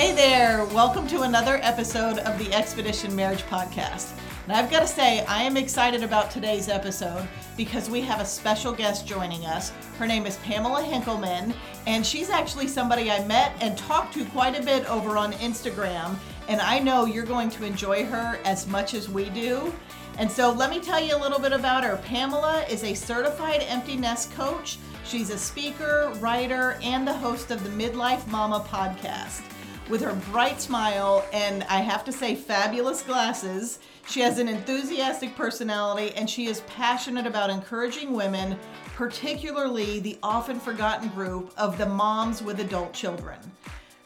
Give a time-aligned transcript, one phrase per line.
[0.00, 4.18] Hey there, welcome to another episode of the Expedition Marriage Podcast.
[4.44, 8.24] And I've got to say, I am excited about today's episode because we have a
[8.24, 9.72] special guest joining us.
[9.98, 11.52] Her name is Pamela Henkelman,
[11.86, 16.16] and she's actually somebody I met and talked to quite a bit over on Instagram.
[16.48, 19.70] And I know you're going to enjoy her as much as we do.
[20.16, 21.98] And so let me tell you a little bit about her.
[21.98, 24.78] Pamela is a certified empty nest coach.
[25.04, 29.42] She's a speaker, writer, and the host of the Midlife Mama podcast.
[29.90, 35.34] With her bright smile and I have to say, fabulous glasses, she has an enthusiastic
[35.34, 38.56] personality and she is passionate about encouraging women,
[38.94, 43.38] particularly the often forgotten group of the moms with adult children.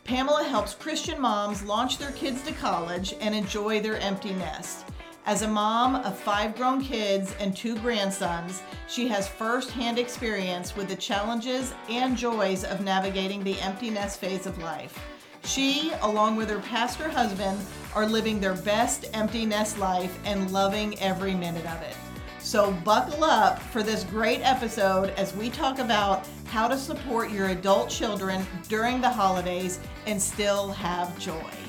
[0.04, 4.86] Pamela helps Christian moms launch their kids to college and enjoy their empty nest.
[5.26, 10.88] As a mom of five grown kids and two grandsons, she has firsthand experience with
[10.88, 14.98] the challenges and joys of navigating the empty nest phase of life.
[15.44, 17.60] She, along with her pastor husband,
[17.94, 21.96] are living their best empty nest life and loving every minute of it.
[22.38, 27.48] So, buckle up for this great episode as we talk about how to support your
[27.48, 31.63] adult children during the holidays and still have joy.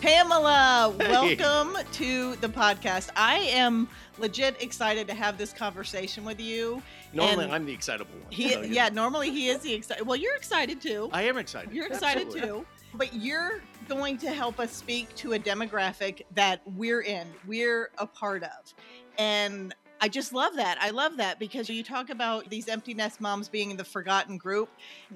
[0.00, 3.10] Pamela, welcome to the podcast.
[3.16, 6.82] I am legit excited to have this conversation with you.
[7.12, 8.32] Normally, And I'm the excitable one.
[8.32, 10.06] He, so, yeah, normally he is the excited.
[10.06, 11.10] Well, you're excited too.
[11.12, 11.74] I am excited.
[11.74, 12.48] You're excited Absolutely.
[12.48, 12.66] too.
[12.94, 18.06] But you're going to help us speak to a demographic that we're in, we're a
[18.06, 18.74] part of.
[19.18, 20.78] And I just love that.
[20.80, 24.70] I love that because you talk about these empty nest moms being the forgotten group,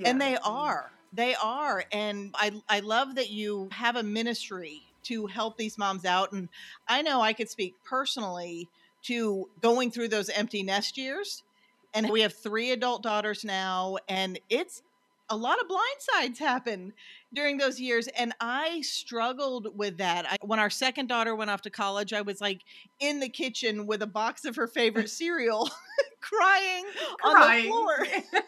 [0.05, 0.91] and they are.
[1.15, 1.85] They are.
[1.93, 6.33] And I, I love that you have a ministry to help these moms out.
[6.33, 6.49] And
[6.89, 8.69] I know I could speak personally
[9.05, 11.43] to going through those empty nest years.
[11.93, 14.83] And we have three adult daughters now, and it's
[15.31, 16.93] a lot of blindsides happen
[17.33, 21.63] during those years and i struggled with that I, when our second daughter went off
[21.63, 22.61] to college i was like
[23.01, 25.71] in the kitchen with a box of her favorite cereal
[26.21, 26.85] crying,
[27.25, 28.07] on the floor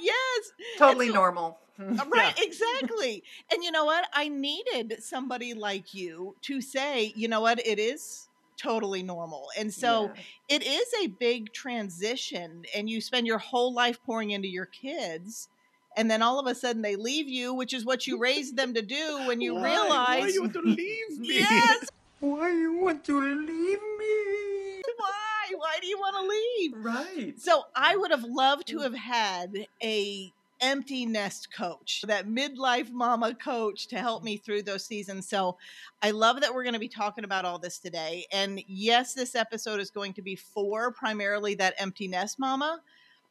[0.00, 1.58] yes totally so- normal.
[1.78, 3.22] Uh, Right, exactly.
[3.50, 4.06] And you know what?
[4.12, 8.28] I needed somebody like you to say, you know what, it is
[8.58, 9.48] totally normal.
[9.58, 10.56] And so Yeah.
[10.58, 15.48] it is a big transition, and you spend your whole life pouring into your kids.
[15.96, 18.74] And then all of a sudden they leave you, which is what you raised them
[18.74, 19.62] to do when you Why?
[19.64, 21.38] realize Why you want to leave me?
[21.38, 21.86] Yes,
[22.20, 24.82] Why you want to leave me?
[24.96, 25.56] why?
[25.56, 26.84] Why do you want to leave?
[26.84, 27.40] Right.
[27.40, 33.34] So I would have loved to have had a empty nest coach, that midlife mama
[33.34, 35.28] coach to help me through those seasons.
[35.28, 35.56] So
[36.02, 38.26] I love that we're going to be talking about all this today.
[38.30, 42.80] And yes, this episode is going to be for primarily that empty nest mama,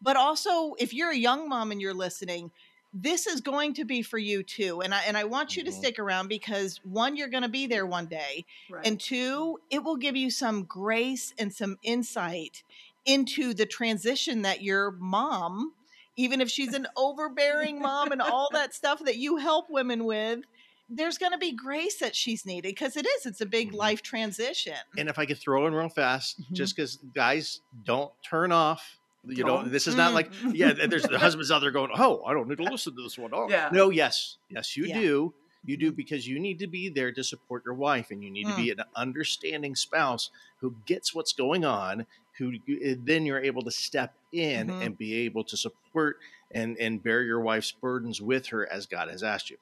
[0.01, 2.51] but also if you're a young mom and you're listening,
[2.93, 4.81] this is going to be for you too.
[4.81, 5.73] And I and I want you to Mhm.
[5.75, 8.45] stick around because one, you're going to be there one day.
[8.69, 8.85] Right.
[8.85, 12.63] And two, it will give you some grace and some insight
[13.05, 15.73] into the transition that your mom,
[16.15, 20.39] even if she's an overbearing mom and all that stuff that you help women with,
[20.89, 23.27] there's going to be grace that she's needed because it is.
[23.27, 23.75] It's a big Mhm.
[23.77, 24.73] life transition.
[24.97, 26.55] And if I could throw in real fast, Mhm.
[26.55, 28.98] just because guys don't turn off.
[29.27, 29.71] You know, Don't.
[29.71, 30.55] this is not like Mm.
[30.55, 30.73] yeah.
[30.87, 33.31] There's the husbands out there going, "Oh, I don't need to listen to this one."
[33.33, 33.69] Oh, Yeah.
[33.71, 34.99] no, yes, yes, you Yeah.
[34.99, 35.33] do.
[35.65, 38.47] You do because you need to be there to support your wife, and you need
[38.47, 40.29] to be an understanding spouse
[40.61, 42.05] who gets what's going on.
[42.37, 42.53] Who
[43.03, 44.85] then you're able to step in Mhm.
[44.85, 46.19] and be able to support
[46.51, 49.57] and and bear your wife's burdens with her as God has asked you.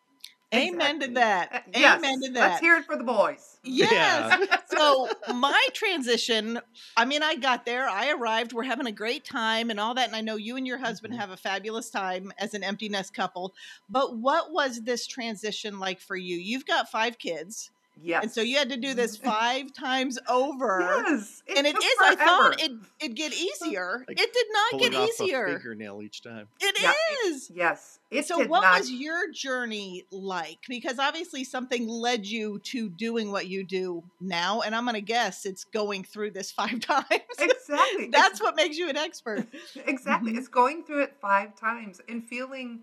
[0.55, 1.49] Amen to that.
[1.53, 1.97] Uh, yes.
[1.99, 2.49] Amen to that.
[2.51, 3.57] Let's hear it for the boys.
[3.63, 4.47] Yes.
[4.69, 6.59] so my transition,
[6.95, 10.07] I mean, I got there, I arrived, we're having a great time and all that.
[10.07, 11.17] And I know you and your husband Mhm.
[11.19, 13.53] have a fabulous time as an empty nest couple.
[13.89, 16.37] But what was this transition like for you?
[16.37, 17.71] You've got five kids.
[18.01, 18.23] Yes.
[18.23, 20.79] And so you had to do this five times over.
[21.07, 21.43] Yes.
[21.47, 24.03] It and it took is, I thought it, it'd get easier.
[24.07, 25.45] Like it did not Pulling get off easier.
[25.45, 26.47] a fingernail each time.
[26.59, 26.93] It Yeah,
[27.25, 27.51] is.
[27.53, 27.99] Yes.
[28.09, 28.79] It so what not.
[28.79, 34.61] was your journey like because obviously something led you to doing what you do now
[34.61, 37.05] and i'm going to guess it's going through this five times
[37.37, 38.07] exactly.
[38.09, 39.45] that's It's- what makes you an expert
[39.85, 40.31] exactly.
[40.31, 40.37] Mhm.
[40.37, 42.79] It's going through it five times and feeling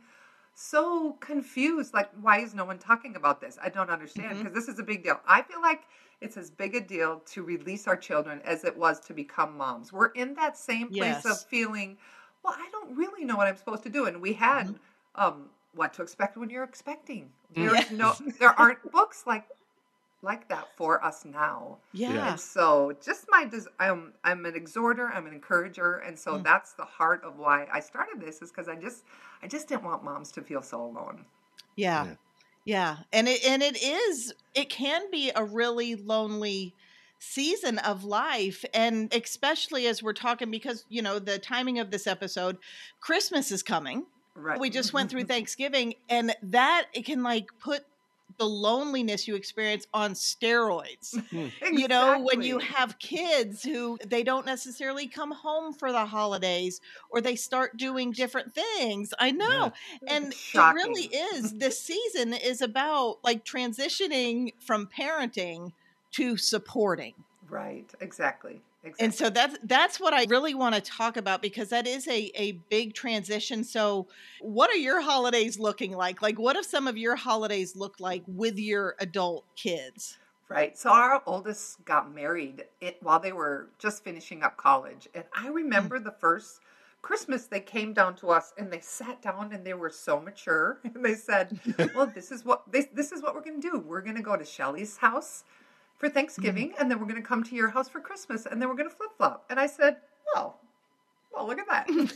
[0.54, 1.94] so confused.
[1.94, 3.58] Like, why is no one talking about this?
[3.62, 5.20] I don't understand because this is a big deal.
[5.26, 5.82] I feel like
[6.20, 9.92] it's as big a deal to release our children as it was to become moms.
[9.92, 11.26] We're in that same place Yes.
[11.26, 11.98] of feeling,
[12.42, 14.06] well, I don't really know what I'm supposed to do.
[14.06, 14.78] And we had Mhm.
[15.16, 17.32] um, what to expect when you're expecting.
[17.50, 19.48] There's no, there aren't books like
[20.24, 21.78] like that for us now.
[21.92, 26.38] yeah, And so, just my, des- I'm, I'm an exhorter, I'm an encourager, and so
[26.38, 26.44] Mm.
[26.44, 29.04] that's the heart of why I started this is because I just,
[29.42, 31.24] I just didn't want moms to feel so alone.
[31.76, 32.14] yeah Yeah.
[32.66, 36.72] Yeah, and it and it is it can be a really lonely
[37.18, 42.06] season of life and especially as we're talking because you know the timing of this
[42.06, 42.56] episode
[43.00, 44.06] Christmas is coming.
[44.34, 44.58] Right.
[44.58, 47.82] We just went through Thanksgiving and that it can like put
[48.38, 51.14] the loneliness you experience on steroids.
[51.14, 51.76] Mm-hmm.
[51.76, 56.80] You know, when you have kids who they don't necessarily come home for the holidays
[57.10, 59.12] or they start doing different things.
[59.18, 59.72] I know.
[60.06, 61.04] And it really
[61.34, 61.52] is.
[61.54, 65.72] This season is about like transitioning from parenting
[66.12, 67.14] to supporting.
[67.48, 67.90] Right.
[68.00, 68.62] Exactly.
[68.84, 69.04] Exactly.
[69.04, 72.30] And so that's that's what I really want to talk about because that is a,
[72.34, 73.64] a big transition.
[73.64, 74.08] So
[74.40, 76.20] what are your holidays looking like?
[76.20, 80.18] Like what have some of your holidays look like with your adult kids?
[80.50, 80.76] Right.
[80.76, 85.08] So our oldest got married it, while they were just finishing up college.
[85.14, 85.54] And I mm.
[85.54, 86.60] remember the first
[87.00, 90.78] Christmas they came down to us and they sat down and they were so mature
[90.84, 91.58] and they said,
[91.94, 93.78] "Well, this is what this this is what we're going to do.
[93.78, 95.44] We're going to go to Shelly's house
[95.98, 98.68] for Thanksgiving and then we're going to come to your house for Christmas and then
[98.68, 99.96] we're going to flip-flop." And I said,
[100.34, 100.60] "Well,
[101.32, 101.88] well, look at that."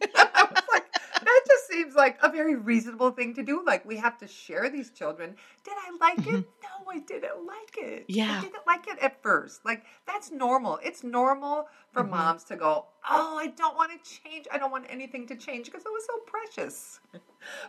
[0.14, 3.64] I was like, that just seems like a very reasonable thing to do.
[3.66, 5.34] Like we have to share these children.
[5.64, 6.44] Did I like it?
[6.62, 8.04] No, I didn't like it.
[8.08, 8.38] Yeah.
[8.38, 9.64] I didn't like it at first.
[9.64, 10.78] Like that's normal.
[10.84, 12.10] It's normal for Mhm.
[12.10, 14.46] moms to go, Oh, I don't want to change.
[14.52, 17.00] I don't want anything to change because it was so precious.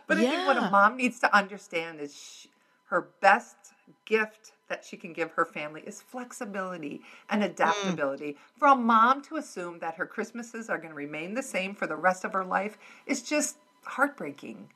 [0.06, 2.46] But I think what a mom needs to understand is sh
[2.84, 3.56] her best
[4.04, 8.38] gift that she can give her family is flexibility and adaptability.
[8.58, 11.86] For a mom to assume that her Christmases are going to remain the same for
[11.86, 14.70] the rest of her life is just heartbreaking.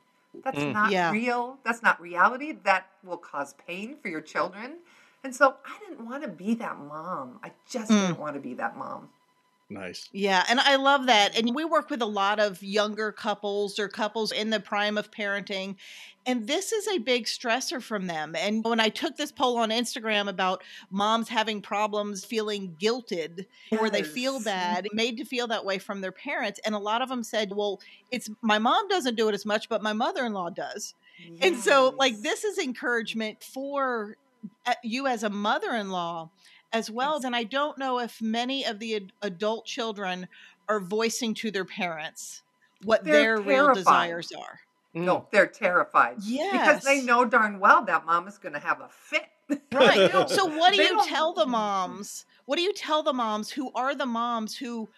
[0.45, 0.73] That's Mm.
[0.75, 1.11] not Yeah.
[1.11, 1.59] real.
[1.65, 2.53] That's not reality.
[2.53, 4.81] That will cause pain for your children.
[5.23, 7.41] And so I didn't want to be that mom.
[7.43, 8.01] I just Mm.
[8.01, 9.09] didn't want to be that mom.
[9.71, 10.09] Nice.
[10.13, 11.37] Yeah, and I love that.
[11.37, 15.11] And we work with a lot of younger couples or couples in the prime of
[15.11, 15.77] parenting.
[16.27, 18.35] And this is a big stressor from them.
[18.37, 23.47] And when I took this poll on Instagram about moms having problems feeling guilted
[23.79, 27.03] or they feel bad, made to feel that way from their parents, and a lot
[27.03, 27.81] of them said, "Well,
[28.11, 30.95] it's my mom doesn't do it as much, but my mother-in-law does."
[31.41, 34.17] And so like this is encouragement for
[34.67, 36.31] uh, you as a mother-in-law
[36.75, 37.15] as well.
[37.15, 37.23] Yes.
[37.23, 40.29] Then I don't know if many of the ad- adult children
[40.69, 42.43] are voicing to their parents
[42.85, 44.61] what They're their real desires are.
[44.95, 45.05] Mm.
[45.05, 46.17] No, they're terrified.
[46.23, 46.53] Yes.
[46.53, 49.27] Because they know darn well that mom is going to have a fit.
[49.73, 50.11] Right.
[50.31, 52.25] So what do they you don't- tell the moms?
[52.47, 54.89] What do you tell the moms who are the moms who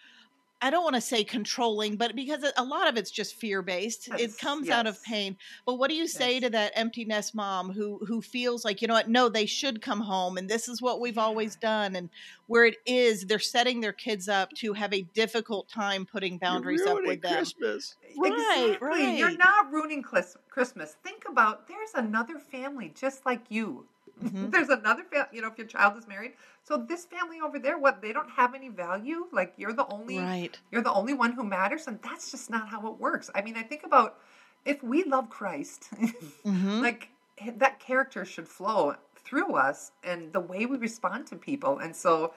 [0.63, 4.09] I don't want to say controlling, but because a lot of it's just fear based.
[4.09, 5.37] It Yes, comes out of pain.
[5.67, 6.43] But what do you say Yes.
[6.45, 9.83] to that empty nest mom who who feels like, you know what, no, they should
[9.83, 12.09] come home and this is what we've always done and
[12.47, 16.81] where it is they're setting their kids up to have a difficult time putting boundaries
[16.81, 17.35] You're up ruining with them.
[17.35, 17.97] Christmas.
[18.19, 19.19] Right, exactly.
[19.19, 20.97] You're not ruining Chris- Christmas.
[21.05, 23.87] Think about there's another family just like you.
[24.23, 24.51] Mhm.
[24.53, 26.33] There's another family, you know, if your child is married.
[26.63, 29.27] So this family over there, what they don't have any value.
[29.33, 30.59] Like you're the only Right.
[30.71, 33.31] you're the only one who matters, and that's just not how it works.
[33.35, 34.19] I mean, I think about
[34.65, 35.91] if we love Christ,
[36.45, 36.81] Mhm.
[36.83, 37.11] like
[37.57, 41.79] that character should flow through us and the way we respond to people.
[41.79, 42.33] And so,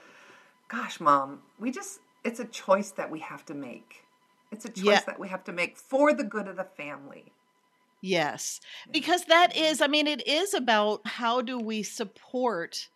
[0.67, 4.03] gosh, mom, we just it's a choice that we have to make.
[4.51, 4.99] It's a choice Yeah.
[5.05, 7.31] that we have to make for the good of the family.
[8.01, 8.59] Yes.
[8.91, 12.89] Because that is, I mean, it is about how do we support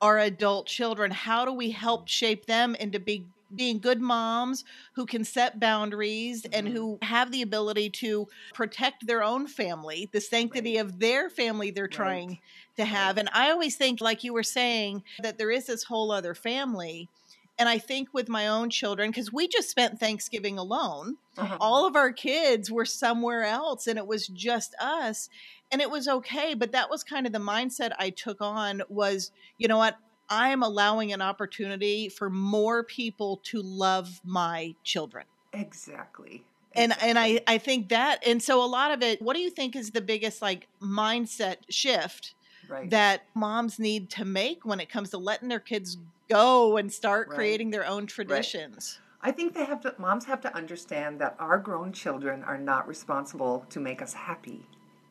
[0.00, 1.10] our adult children?
[1.10, 6.46] How do we help shape them into big being good moms who can set boundaries
[6.52, 6.70] and Mhm.
[6.70, 11.88] who have the ability to protect their own family, the sanctity of their family they're
[11.88, 12.38] trying
[12.76, 13.18] to have.
[13.18, 17.10] And I always think, like you were saying, that there is this whole other family.
[17.58, 21.56] And I think with my own children, because we just spent Thanksgiving alone, Uh-huh.
[21.60, 25.28] all of our kids were somewhere else and it was just us
[25.70, 29.32] and it was okay but that was kind of the mindset i took on was
[29.58, 29.96] you know what
[30.30, 36.42] i'm allowing an opportunity for more people to love my children Exactly.
[36.74, 39.50] and and i i think that and so a lot of it what do you
[39.50, 42.32] think is the biggest like mindset shift
[42.68, 42.88] right.
[42.90, 47.28] that moms need to make when it comes to letting their kids go and start
[47.28, 47.36] Right.
[47.36, 51.58] creating their own traditions I think they have to moms have to understand that our
[51.58, 54.64] grown children are not responsible to make us happy.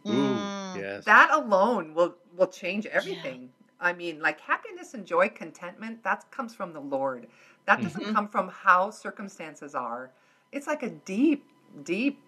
[0.07, 0.77] Ooh, Mm.
[0.77, 1.03] yes.
[1.05, 3.49] That alone will will change everything.
[3.79, 7.27] I mean, like happiness and joy, contentment, that comes from the Lord.
[7.65, 8.13] That doesn't Mhm.
[8.13, 10.11] come from how circumstances are.
[10.51, 11.45] It's like a deep,
[11.83, 12.21] deep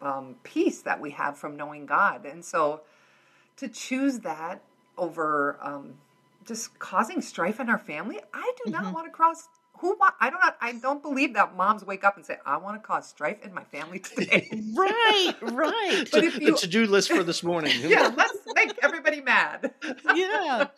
[0.00, 2.24] um, peace that we have from knowing God.
[2.26, 2.82] And so
[3.56, 4.62] to choose that
[4.96, 5.94] over um,
[6.46, 8.92] just causing strife in our family, I do not Mhm.
[8.94, 9.48] want to cross.
[9.78, 12.80] Who wa- I don't I don't believe that moms wake up and say I want
[12.80, 14.48] to cause strife in my family today.
[14.76, 17.72] right right But if the to-do list for this morning.
[17.80, 19.74] yeah, let's make everybody mad.
[20.14, 20.68] yeah.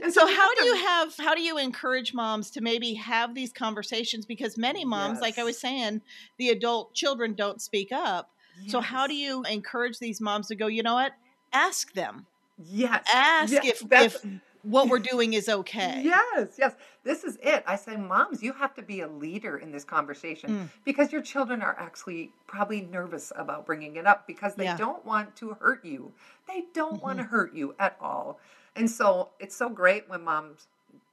[0.00, 2.60] And So we how have do to- you have how do you encourage moms to
[2.60, 6.02] maybe have these conversations because many moms like I was saying
[6.36, 8.30] the adult children don't speak up.
[8.68, 11.12] So how do you encourage these moms to go, you know what?
[11.52, 12.26] Ask them.
[12.58, 13.04] Yes.
[13.12, 16.00] Ask Yeah, if that's- if what we're doing is okay.
[16.04, 16.74] Yes, yes.
[17.04, 17.62] This is it.
[17.66, 20.68] I say, moms, you have to be a leader in this conversation Mm.
[20.84, 24.76] because your children are actually probably nervous about bringing it up because they Yeah.
[24.76, 26.12] don't want to hurt you.
[26.46, 27.28] They don't want to Mhm.
[27.28, 28.40] hurt you at all.
[28.74, 30.68] And so it's so great when moms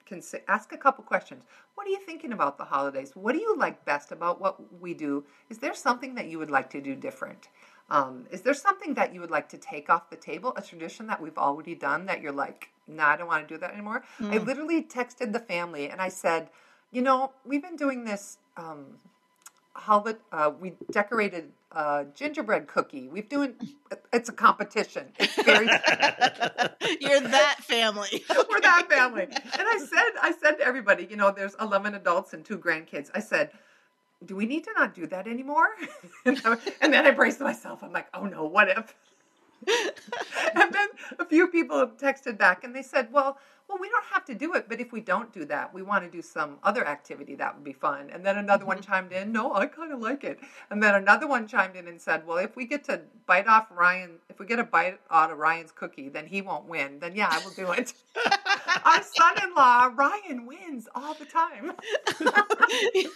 [0.06, 1.44] can say, ask a couple questions.
[1.76, 3.16] What are you thinking about the holidays?
[3.16, 5.26] What do you like best about what we do?
[5.50, 7.48] Is there something that you would like to do different?
[7.90, 10.54] Um, is there something that you would like to take off the table?
[10.58, 13.60] A tradition that we've already done that you're like, no, I don't want to do
[13.60, 14.04] that anymore.
[14.20, 14.46] I Mm.
[14.46, 16.50] literally texted the family and I said,
[16.92, 18.38] you know, we've been doing this.
[18.58, 18.98] Um,
[19.76, 23.08] holiday, uh, we decorated a gingerbread cookie.
[23.08, 23.56] We've doing.
[24.12, 25.12] It's a competition.
[25.18, 25.66] It's very.
[27.02, 28.24] You're that family.
[28.50, 29.24] We're that family.
[29.24, 29.34] And
[29.68, 33.10] I said, I said to everybody, you know, there's 11 adults and two grandkids.
[33.16, 33.52] I said,
[34.24, 35.68] do we need to not do that anymore?
[36.26, 36.40] and,
[36.82, 37.84] and then I braced myself.
[37.84, 38.94] I'm like, oh no, what if?
[40.56, 40.88] and then
[41.20, 43.38] a few people texted back and they said, well,
[43.74, 46.04] well, we don't have to do it, but if we don't do that, we want
[46.04, 48.12] to do some other activity that would be fun.
[48.12, 48.92] And then another one mm-hmm.
[48.92, 50.40] chimed in, no, I kind of like it.
[50.70, 53.68] And then another one chimed in and said, well, if we get to bite off
[53.72, 57.00] Ryan, if we get a bite out of Ryan's cookie, then he won't win.
[57.00, 57.94] Then yeah, I will do it.
[58.86, 61.72] Our son-in-law Ryan wins all the time.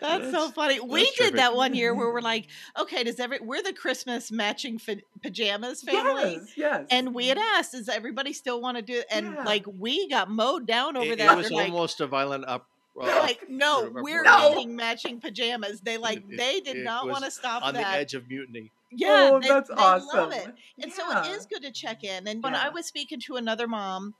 [0.00, 0.80] that's, so That's- funny.
[0.80, 2.46] We that's did that one year where we're like,
[2.78, 6.34] okay, does every we're the Christmas matching fa- pajamas family.
[6.34, 6.86] Yes, yes.
[6.90, 7.58] And we had mm-hmm.
[7.58, 9.06] asked, does everybody still want to do it?
[9.10, 9.44] And Yeah.
[9.44, 11.32] like we got mowed down over it, that.
[11.32, 12.66] it was They're like, almost a violent up.
[13.00, 14.50] uh, they're like, no, we're No.
[14.50, 15.80] getting matching pajamas.
[15.80, 18.28] They like It- it- they did it not want to stop on the edge of
[18.28, 18.70] mutiny.
[18.96, 20.06] Yeah, oh, they, that's they awesome.
[20.08, 20.54] love it.
[20.80, 22.28] And so it is good to check in.
[22.28, 24.14] And when I was speaking to another mom,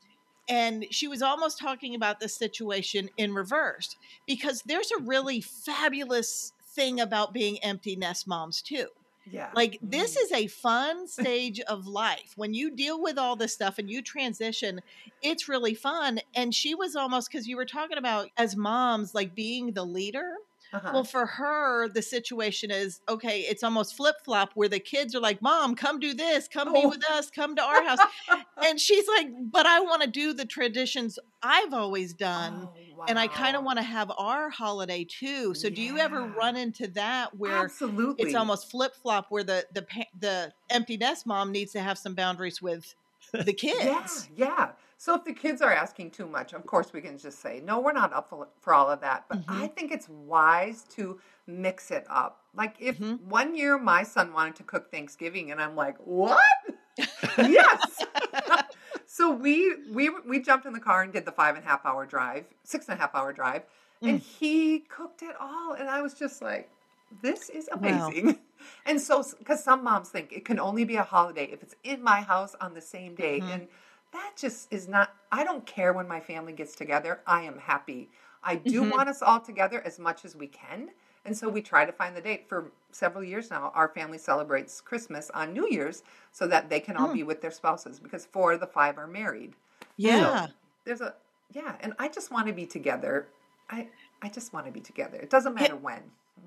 [0.48, 6.52] and she was almost talking about this situation in reverse because there's a really fabulous
[6.74, 8.88] thing about being empty nest moms too.
[9.30, 9.50] Yeah.
[9.54, 10.22] Like this Mm.
[10.22, 12.32] is a fun stage of life.
[12.36, 14.80] When you deal with all this stuff and you transition,
[15.22, 16.20] it's really fun.
[16.34, 20.34] And she was almost because you were talking about as moms, like being the leader.
[20.74, 20.90] Uh-huh.
[20.90, 25.20] Well, for her, the situation is okay, it's almost flip flop where the kids are
[25.20, 26.88] like, Mom, come do this, come be Oh.
[26.88, 28.00] with us, come to our house.
[28.60, 32.70] and she's like, But I want to do the traditions I've always done.
[32.70, 35.54] Oh, And I kind of want to have our holiday too.
[35.54, 38.24] So, do you ever run into that where Absolutely.
[38.24, 39.86] it's almost flip flop, where the the
[40.18, 42.94] the empty nest mom needs to have some boundaries with
[43.32, 43.80] the kids?
[43.84, 44.72] Yeah, yeah.
[44.98, 47.80] So if the kids are asking too much, of course we can just say, no,
[47.80, 49.26] we're not up for, all of that.
[49.28, 49.62] But Mhm.
[49.62, 52.42] I think it's wise to mix it up.
[52.54, 53.20] Like if Mhm.
[53.20, 56.40] one year my son wanted to cook Thanksgiving and I'm like, what?
[57.38, 58.04] yes.
[59.06, 61.84] so we we we jumped in the car and did the five and a half
[61.84, 63.62] hour drive, six and a half hour drive,
[64.06, 64.22] and Mm.
[64.22, 66.70] he cooked it all, and I was just like,
[67.22, 68.10] this is Wow.
[68.12, 68.38] amazing.
[68.86, 72.02] And so, because some moms think it can only be a holiday if it's in
[72.02, 73.50] my house on the same day, Mhm.
[73.52, 73.68] and
[74.14, 75.14] that just is not.
[75.30, 77.20] I don't care when my family gets together.
[77.26, 78.10] I am happy.
[78.42, 78.92] I do Mhm.
[78.92, 80.90] want us all together as much as we can.
[81.26, 82.48] And so we try to find the date.
[82.48, 86.02] For several years now, our family celebrates Christmas on New Year's
[86.32, 87.14] so that they can all Mm.
[87.14, 89.56] be with their spouses because four of the five are married.
[89.96, 90.48] Yeah.
[90.84, 91.14] There's a
[91.50, 93.28] yeah, and I just want to be together.
[93.70, 93.88] I
[94.22, 95.18] I just want to be together.
[95.18, 96.02] It doesn't matter when.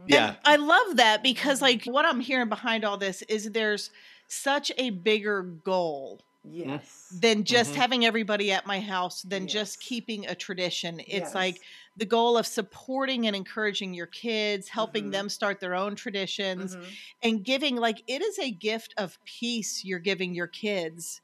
[0.06, 0.28] Yeah.
[0.30, 3.90] And I love that because like what I'm hearing behind all this is there's
[4.28, 7.22] such a bigger goal Yes.
[7.22, 7.76] than just Mhm.
[7.76, 11.02] having everybody at my house than just keeping a tradition.
[11.08, 11.34] It's Yes.
[11.34, 11.62] like
[11.96, 15.12] the goal of supporting and encouraging your kids, helping Mhm.
[15.12, 16.98] them start their own traditions Mhm.
[17.24, 21.22] and giving like it is a gift of peace you're giving your kids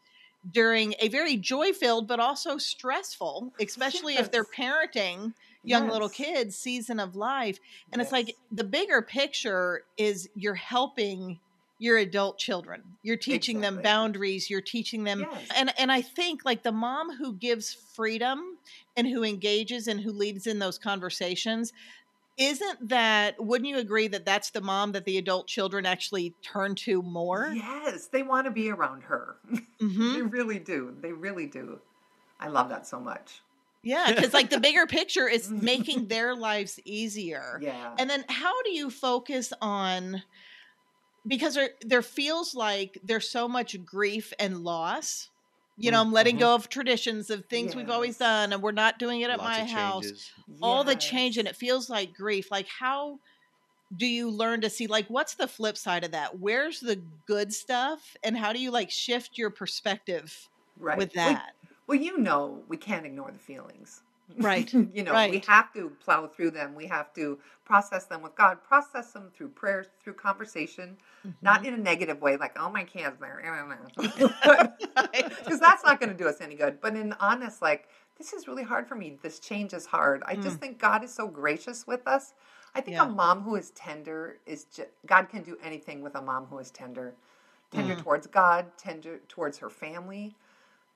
[0.49, 6.99] during a very joy-filled but also stressful, especially if they're parenting young little kids season
[6.99, 7.59] of life.
[7.91, 11.39] And it's like the bigger picture is you're helping
[11.83, 12.81] your adult children.
[13.01, 15.47] You're teaching them boundaries, you're teaching them Yes.
[15.53, 18.57] and and I think like the mom who gives freedom
[18.95, 21.73] and who engages and who leads in those conversations
[22.37, 26.73] isn't that wouldn't you agree that that's the mom that the adult children actually turn
[26.75, 27.51] to more?
[27.53, 29.35] Yes, they want to be around her.
[29.81, 30.13] Mhm.
[30.15, 30.95] they really do.
[31.01, 31.79] They really do.
[32.39, 33.41] I love that so much.
[33.83, 37.59] Yeah, cuz like the bigger picture is making their lives easier.
[37.61, 37.93] Yeah.
[37.99, 40.23] And then how do you focus on
[41.27, 45.29] because there there feels like there's so much grief and loss.
[45.77, 46.39] You know, Mm, I'm letting mhm.
[46.39, 49.57] go of traditions of things we've always done and we're not doing it at Lots
[49.57, 50.13] my house.
[50.61, 52.51] All the change and it feels like grief.
[52.51, 53.19] Like how
[53.95, 56.39] do you learn to see like what's the flip side of that?
[56.39, 61.03] Where's the good stuff and how do you like shift your perspective Right.
[61.03, 61.53] with Well, that?
[61.87, 64.03] Well, you know, we can't ignore the feelings.
[64.39, 66.75] Right, you know, we have to plow through them.
[66.75, 70.97] We have to process them with God, process them through prayer, through conversation,
[71.41, 71.65] not Mm-hmm.
[71.65, 73.41] in a negative way, like, oh, my kids, there.
[75.45, 76.81] Because that's not going to do us any good.
[76.81, 79.17] But in honest, like, this is really hard for me.
[79.21, 80.23] This change is hard.
[80.25, 82.33] I just think God is so gracious with us.
[82.75, 82.99] I think Mm.
[82.99, 83.05] Yeah.
[83.07, 86.59] a mom who is tender is just, God can do anything with a mom who
[86.59, 87.15] is tender.
[87.71, 88.03] Tender Mm.
[88.03, 90.35] towards God, tender towards her family.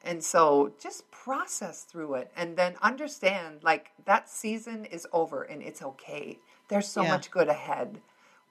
[0.03, 5.61] And so just process through it and then understand like that season is over and
[5.61, 6.39] it's okay.
[6.69, 7.09] There's so Yeah.
[7.09, 8.01] much good ahead.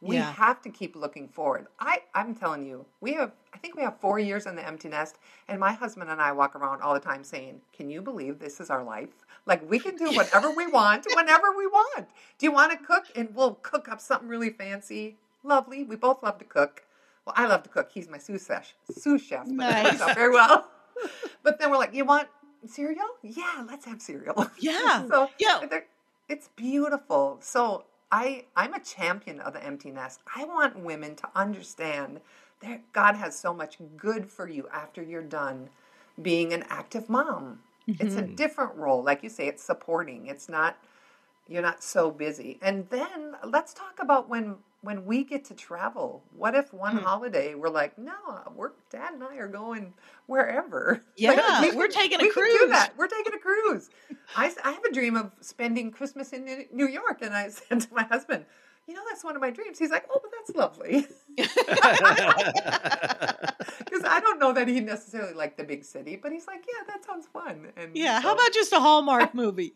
[0.03, 0.33] We Yeah.
[0.33, 1.69] have to keep looking forward.
[1.81, 4.89] I, I'm telling you, we have, I think we have four years in the empty
[4.91, 5.17] nest,
[5.49, 8.61] and my husband and I walk around all the time saying, Can you believe this
[8.61, 9.25] is our life?
[9.47, 12.07] Like, we can do whatever we want, whenever we want.
[12.39, 13.05] Do you want to cook?
[13.17, 15.17] And we'll cook up something really fancy.
[15.43, 15.83] Lovely.
[15.85, 16.85] We both love to cook.
[17.25, 17.91] Well, I love to cook.
[17.93, 19.85] He's my sous chef, sous chef, but it Nice.
[19.85, 20.69] works out very well.
[21.43, 22.29] But then we're like, You want
[22.67, 23.07] cereal?
[23.23, 24.51] Yeah, let's have cereal.
[24.59, 25.07] Yeah.
[25.09, 25.61] so Yeah.
[26.29, 27.39] it's beautiful.
[27.41, 30.21] So I I'm a champion of the empty nest.
[30.35, 32.21] I want women to understand
[32.61, 35.69] that God has so much good for you after you're done
[36.21, 37.61] being an active mom.
[37.87, 38.35] It's a mm-hmm.
[38.35, 39.03] different role.
[39.03, 40.27] Like you say, it's supporting.
[40.27, 40.77] It's not
[41.49, 42.59] you're not so busy.
[42.63, 46.23] And then let's talk about when when we get to travel.
[46.37, 47.05] What if one hmm.
[47.05, 48.13] holiday we're like, no,
[48.55, 49.95] we're dad and I are going
[50.27, 51.01] wherever.
[51.19, 52.71] Like, Yeah, we we're taking a we can do cruise.
[52.71, 52.93] that.
[52.97, 53.91] We're taking a cruise.
[54.37, 58.05] I have a dream of spending Christmas in New- York, and I said to my
[58.05, 58.45] husband,
[58.87, 61.57] "You know, that's one of my dreams." He's like, "Oh, but that's lovely," because
[64.05, 67.05] I don't know that he necessarily liked the big city, but he's like, "Yeah, that
[67.05, 69.73] sounds fun." And Yeah, how about just a Hallmark movie?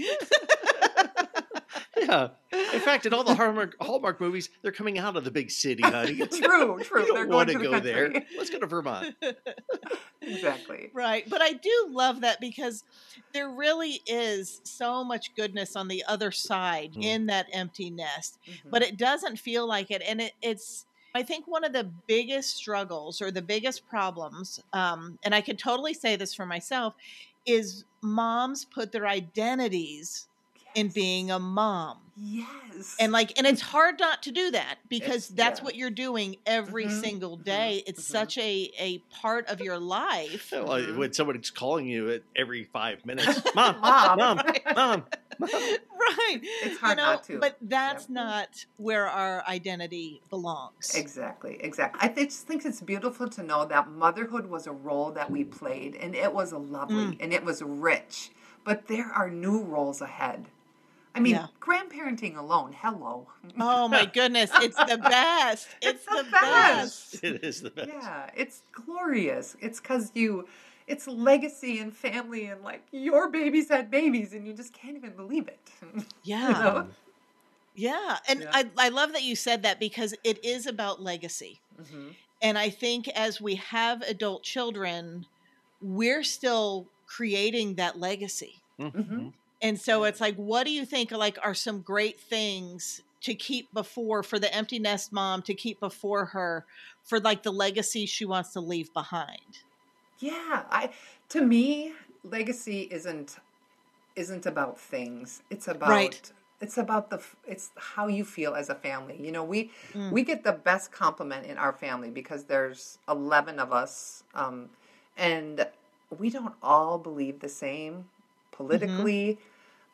[2.00, 2.28] Yeah.
[2.72, 5.82] In fact, in all the Hallmark, Hallmark movies, they're coming out of the big city,
[5.82, 6.12] honey.
[6.20, 7.06] You True, true.
[7.12, 8.12] They're don't want to to the go there.
[8.36, 9.14] Let's go to Vermont.
[10.22, 10.90] exactly.
[10.92, 11.28] Right.
[11.28, 12.84] But I do love that because
[13.32, 17.04] there really is so much goodness on the other side Mhm.
[17.04, 18.70] in that empty nest, Mhm.
[18.70, 20.02] but it doesn't feel like it.
[20.06, 25.18] And it, it's, I think one of the biggest struggles or the biggest problems, um,
[25.24, 26.94] and I can totally say this for myself,
[27.46, 30.28] is moms put their identities
[30.74, 31.98] in being a mom.
[32.16, 35.64] yes, And like, and it's hard not to do that because It's- that's yeah.
[35.64, 37.82] what you're doing every Mhm, single mhm, day.
[37.86, 38.10] It's mhm.
[38.12, 40.50] such a a part of your life.
[40.52, 40.96] Well, Mhm.
[40.96, 44.18] When someone's calling you at every five minutes, mom, Mom.
[44.18, 44.36] mom,
[44.76, 45.04] mom,
[45.38, 45.48] mom.
[45.48, 46.40] right.
[46.62, 47.38] It's hard you know, not to.
[47.38, 48.10] But that's Yep.
[48.10, 50.94] not where our identity belongs.
[50.94, 52.00] Exactly, exactly.
[52.02, 55.44] I thi- just think it's beautiful to know that motherhood was a role that we
[55.44, 57.16] played, and it was lovely Mm.
[57.20, 58.30] and it was rich.
[58.62, 60.50] But there are new roles ahead.
[61.14, 61.48] I mean, Yeah.
[61.60, 63.28] grandparenting alone, hello.
[63.58, 65.68] Oh my goodness, it's the best.
[65.82, 67.12] It's, It's the the, best.
[67.12, 67.24] best.
[67.24, 67.88] It is the best.
[67.88, 69.56] Yeah, it's glorious.
[69.60, 70.46] It's because you,
[70.86, 75.16] it's legacy and family, and like your babies had babies, and you just can't even
[75.16, 75.70] believe it.
[76.22, 76.48] Yeah.
[76.48, 76.88] You know?
[77.74, 78.18] Yeah.
[78.28, 78.50] And Yeah.
[78.52, 81.62] I, I love that you said that because it is about legacy.
[81.80, 82.14] Mhm.
[82.42, 85.26] And I think as we have adult children,
[85.80, 88.64] we're still creating that legacy.
[88.80, 89.32] Mhm.
[89.62, 93.72] And so it's like, what do you think like are some great things to keep
[93.74, 96.66] before for the empty nest mom to keep before her
[97.02, 99.58] for like the legacy she wants to leave behind?
[100.18, 100.92] Yeah, I
[101.30, 103.38] to me, legacy isn't
[104.16, 105.42] isn't about things.
[105.50, 106.32] It's about Right.
[106.60, 109.22] it's about the it's how you feel as a family.
[109.24, 110.10] You know, we Mm.
[110.10, 114.72] we get the best compliment in our family because there's 11 of us um
[115.16, 115.70] and
[116.10, 118.10] we don't all believe the same
[118.52, 119.40] politically,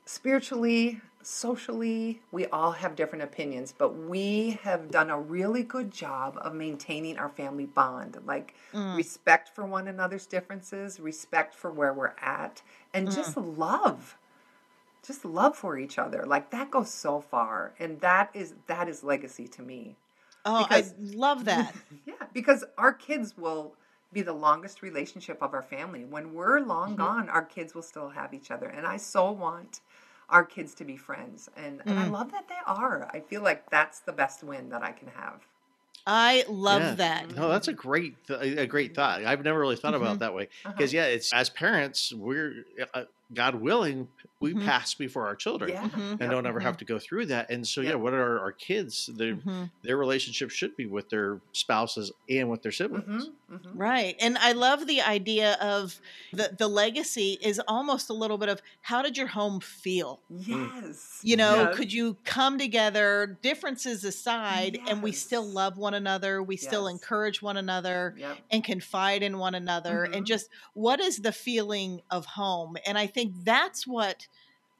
[0.07, 2.21] spiritually, socially.
[2.31, 7.19] We all have different opinions, but we have done a really good job of maintaining
[7.19, 8.17] our family bond.
[8.25, 8.97] Like Mm.
[8.97, 12.63] respect for one another's differences, respect for where we're at,
[12.95, 14.17] and just love.
[15.05, 16.25] Just love for each other.
[16.25, 17.75] Like that goes so far.
[17.79, 19.97] And that is that is legacy to me.
[20.45, 21.75] Oh, Because- I love that.
[22.07, 23.75] Yeah, because our kids will
[24.13, 26.05] be the longest relationship of our family.
[26.05, 26.97] When we're long Mm-hmm.
[27.03, 28.69] gone, our kids will still have each other.
[28.69, 29.81] And I so want
[30.29, 31.49] our kids to be friends.
[31.57, 32.03] And, and Mm.
[32.03, 33.09] I love that they are.
[33.13, 35.41] I feel like that's the best win that I can have.
[36.07, 36.95] I love Yeah.
[36.95, 37.35] that.
[37.35, 39.25] No, that's a great, th- a great thought.
[39.25, 40.15] I've never really thought about Mhm.
[40.17, 40.49] it that way.
[40.65, 40.75] Uh-huh.
[40.77, 44.09] Because yeah, it's as parents, we're uh, God willing,
[44.41, 44.65] we Mhm.
[44.65, 45.71] pass before our children.
[45.71, 45.89] Yeah.
[45.89, 46.13] Mhm.
[46.13, 46.31] And Yep.
[46.31, 47.51] don't ever have to go through that.
[47.51, 49.07] And so, yeah, what are our kids?
[49.07, 49.71] Their Mhm.
[49.83, 53.29] their relationship should be with their spouses and with their siblings.
[53.51, 53.71] Mhm, mhm.
[53.75, 54.15] Right.
[54.21, 56.01] And I love the idea of
[56.33, 60.21] the, the legacy is almost a little bit of how did your home feel?
[60.29, 61.21] Yes.
[61.23, 61.77] You know, Yes.
[61.77, 66.43] could you come together, differences aside, and we still love one another?
[66.43, 68.39] We still encourage one another Yep.
[68.51, 70.05] and confide in one another.
[70.05, 72.77] And just what is the feeling of home?
[72.87, 74.27] And I think that's what,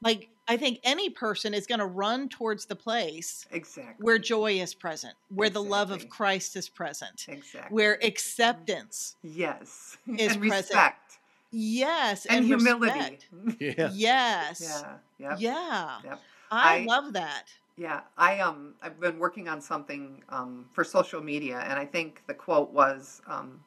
[0.01, 3.95] like, I think any person is going to run towards the place Exactly.
[4.05, 7.73] where joy is present, where the love of Christ is present, exactly.
[7.75, 9.97] where acceptance yes.
[10.07, 10.41] is and present.
[10.69, 11.19] respect
[11.51, 12.99] Yes, and, humility.
[12.99, 13.27] respect.
[13.59, 13.89] Yeah.
[13.93, 14.61] Yes.
[14.61, 15.29] Yeah.
[15.29, 15.37] Yep.
[15.39, 15.97] Yeah.
[16.03, 16.21] Yep.
[16.51, 17.45] I, I- love that.
[17.79, 22.23] Yeah, I um I've been working on something um, for social media, and I think
[22.25, 23.59] the quote was um,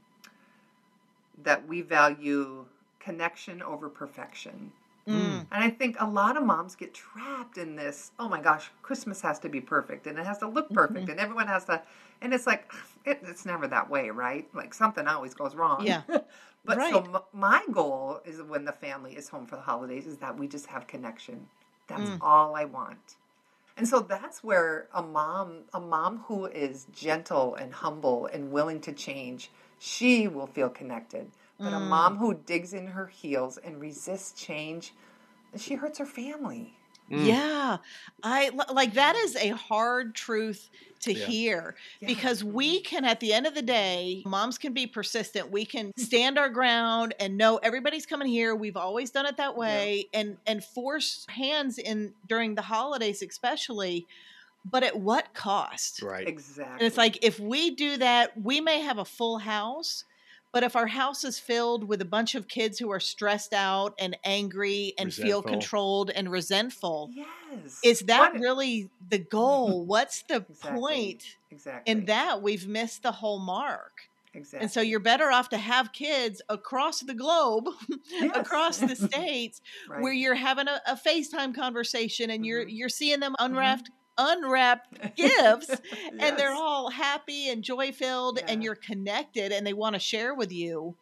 [1.44, 2.66] that we value
[3.00, 4.72] connection over perfection.
[5.08, 5.46] Mm.
[5.50, 8.12] And I think a lot of moms get trapped in this.
[8.18, 11.10] Oh my gosh, Christmas has to be perfect, and it has to look perfect, Mm-hmm.
[11.12, 11.82] and everyone has to.
[12.20, 12.70] And it's like
[13.04, 14.46] it, it's never that way, right?
[14.54, 15.84] Like something always goes wrong.
[15.86, 16.02] Yeah.
[16.64, 16.92] but Right.
[16.92, 20.38] so m- my goal is when the family is home for the holidays is that
[20.38, 21.48] we just have connection.
[21.88, 22.18] That's Mm.
[22.20, 23.16] all I want.
[23.76, 28.80] And so that's where a mom, a mom who is gentle and humble and willing
[28.82, 31.30] to change, she will feel connected.
[31.61, 31.88] But a Mm.
[31.88, 34.94] mom who digs in her heels and resists change,
[35.57, 36.75] she hurts her family.
[37.11, 37.27] Mm.
[37.27, 37.77] Yeah.
[38.23, 40.70] I like that is a hard truth
[41.01, 41.27] to Yeah.
[41.27, 42.07] hear Yeah.
[42.09, 45.51] because we can at the end of the day, moms can be persistent.
[45.51, 48.55] We can stand our ground and know everybody's coming here.
[48.55, 54.07] We've always done it that way and and force hands in during the holidays especially,
[54.64, 56.01] but at what cost?
[56.03, 56.27] Right.
[56.29, 56.75] Exactly.
[56.75, 60.05] And it's like if we do that, we may have a full house,
[60.52, 63.94] but if our house is filled with a bunch of kids who are stressed out
[63.98, 67.80] and angry and feel controlled and resentful, yes.
[67.84, 69.84] is that What- really the goal?
[69.86, 70.80] What's the Exactly.
[70.80, 71.36] point?
[71.50, 71.90] Exactly.
[71.92, 73.92] In that we've missed the whole mark.
[74.32, 74.62] exactly.
[74.64, 77.68] And so you're better off to have kids across the globe,
[78.10, 78.30] Yes.
[78.36, 80.00] across the states, Right.
[80.02, 82.76] where you're having a, a FaceTime conversation and you're Mhm.
[82.76, 85.70] you're seeing them unwrapped unwrapped gifts
[86.20, 90.35] and they're all happy and joy filled and you're connected and they want to share
[90.35, 90.94] with you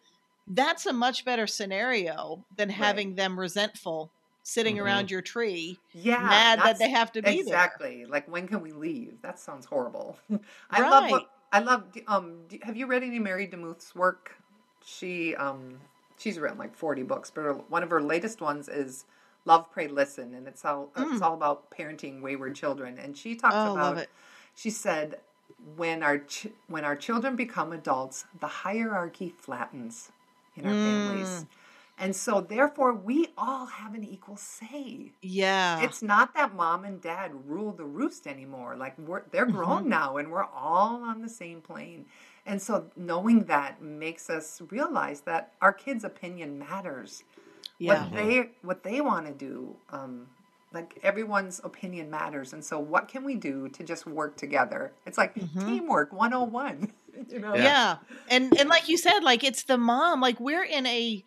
[0.46, 2.76] that's a much better scenario than Right.
[2.76, 4.11] having them resentful
[4.42, 4.83] sitting Mhm.
[4.83, 8.04] around your tree yeah, mad that they have to be exactly.
[8.07, 9.20] Like when can we leave?
[9.22, 10.18] That sounds horrible.
[10.70, 11.11] I love Right.
[11.12, 11.85] what I love.
[12.07, 14.37] Um, have you read any Mary DeMuth's work?
[14.85, 15.78] She um,
[16.18, 19.04] she's written like forty books, but her, one of her latest ones is
[19.48, 22.98] Love, Pray, Listen, and it's all it's all about parenting wayward children.
[22.98, 23.66] And she talks Mm.
[23.68, 24.11] Oh, about it.
[24.54, 25.20] she said
[25.76, 30.12] when our ch- when our children become adults, the hierarchy flattens
[30.56, 31.28] in our families.
[31.28, 31.46] Mm.
[32.00, 35.12] And so therefore we all have an equal say.
[35.22, 38.76] yeah It's not that mom and dad rule the roost anymore.
[38.76, 39.56] Like we're they're Mm-hmm.
[39.56, 42.04] grown now and we're all on the same plane.
[42.46, 47.24] And so knowing that makes us realize that our kids' opinion matters.
[47.78, 50.26] Yeah What they what they want to do, um,
[50.72, 52.52] like everyone's opinion matters.
[52.52, 54.92] And so what can we do to just work together?
[55.06, 56.92] It's like teamwork 101.
[57.30, 57.48] you know?
[57.48, 57.62] Mm-hmm.
[57.62, 57.96] yeah
[58.30, 61.24] and and like you said like it's the mom like we're in a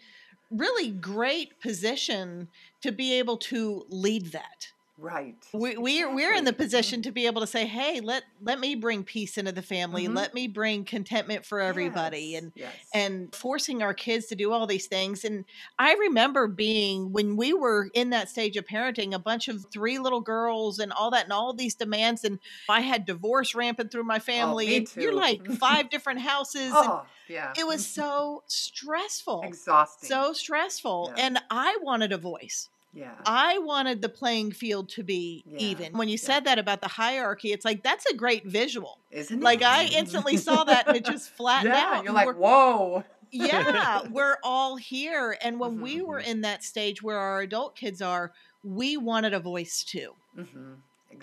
[0.50, 2.48] really great position
[2.82, 4.71] to be able to lead that
[5.02, 5.36] Right.
[5.52, 6.62] we, we're we're in the mm-hmm.
[6.62, 10.08] position to be able to say hey let let me bring peace into the family
[10.08, 10.16] Mhm.
[10.16, 12.74] let me bring contentment for everybody Yes, and yes.
[12.94, 15.46] and forcing our kids to do all these things and
[15.80, 19.98] i remember being when we were in that stage of parenting a bunch of three
[19.98, 22.38] little girls and all that and all these demands and
[22.70, 25.54] i had divorce rampant through my oh, family Oh, me and you're like mm-hmm.
[25.54, 27.54] five different houses oh, yeah.
[27.58, 28.02] it was mm-hmm.
[28.02, 30.08] so stressful exhausting.
[30.10, 31.26] so stressful Yeah.
[31.26, 33.26] and i wanted a voice yeah.
[33.26, 35.94] I wanted the playing field to be Yeah, even.
[35.98, 36.18] When you yeah.
[36.18, 39.02] said that about the hierarchy, it's like that's a great visual.
[39.12, 39.46] Isn't it?
[39.46, 42.04] Like I instantly saw that and it just flattened yeah, out.
[42.04, 43.04] you're like, whoa.
[43.32, 45.38] yeah, we're all here.
[45.42, 49.34] And when Mhm, we were in that stage where our adult kids are, we wanted
[49.34, 50.16] a voice too.
[50.36, 50.74] hmm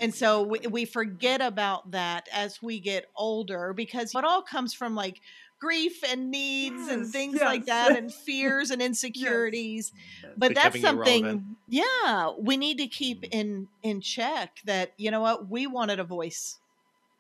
[0.01, 4.73] And so we, we forget about that as we get older because it all comes
[4.73, 5.21] from like
[5.61, 9.93] grief and needs and Yes, things like that and fears and insecurities
[10.37, 11.57] but that's something irrelevant.
[11.67, 16.05] yeah we need to keep in in check that you know what we wanted a
[16.05, 16.59] voice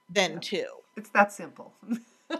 [0.08, 0.38] then Yeah.
[0.40, 1.74] too It's that simple.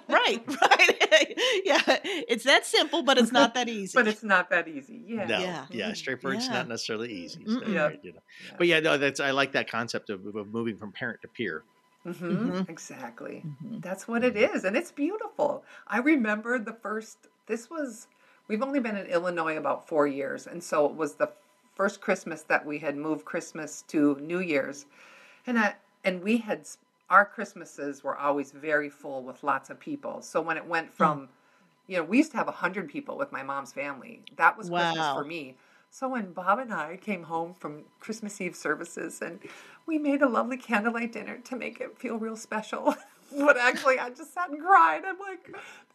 [0.09, 1.35] right right
[1.65, 5.03] yeah it's that simple but it's not that easy but it's not that easy.
[5.07, 5.27] Yeah.
[5.27, 5.67] No, Yeah.
[5.71, 5.97] yeah, Mhm.
[5.97, 6.39] straightforward.
[6.39, 6.53] It's Yeah.
[6.59, 7.45] not necessarily easy.
[7.47, 7.87] so, Yeah.
[7.87, 8.21] right, you know.
[8.59, 11.65] But yeah, no, that's I like that concept of, of moving from parent to peer.
[12.15, 12.69] Hmm Mhm.
[12.69, 13.45] Exactly.
[13.47, 13.83] Mhm.
[13.83, 14.65] That's what it is.
[14.65, 15.65] And it's beautiful.
[15.87, 18.09] I remember the first, this was,
[18.49, 20.47] we've only been in Illinois about four years.
[20.47, 21.31] And so it was the
[21.75, 24.87] first Christmas that we had moved Christmas to New Year's,
[25.47, 26.67] and I, and we had
[27.09, 30.21] our Christmases were always very full with lots of people.
[30.21, 31.29] So when it went from, mm.
[31.87, 34.23] you know, we used to have hundred people with my mom's family.
[34.37, 34.93] That was wow.
[34.93, 35.57] Christmas for me.
[35.91, 39.39] So when Bob and I came home from Christmas Eve services and
[39.89, 42.95] we made a lovely candlelight dinner to make it feel real special.
[43.37, 45.03] but actually, I just sat and cried.
[45.05, 45.47] I'm like,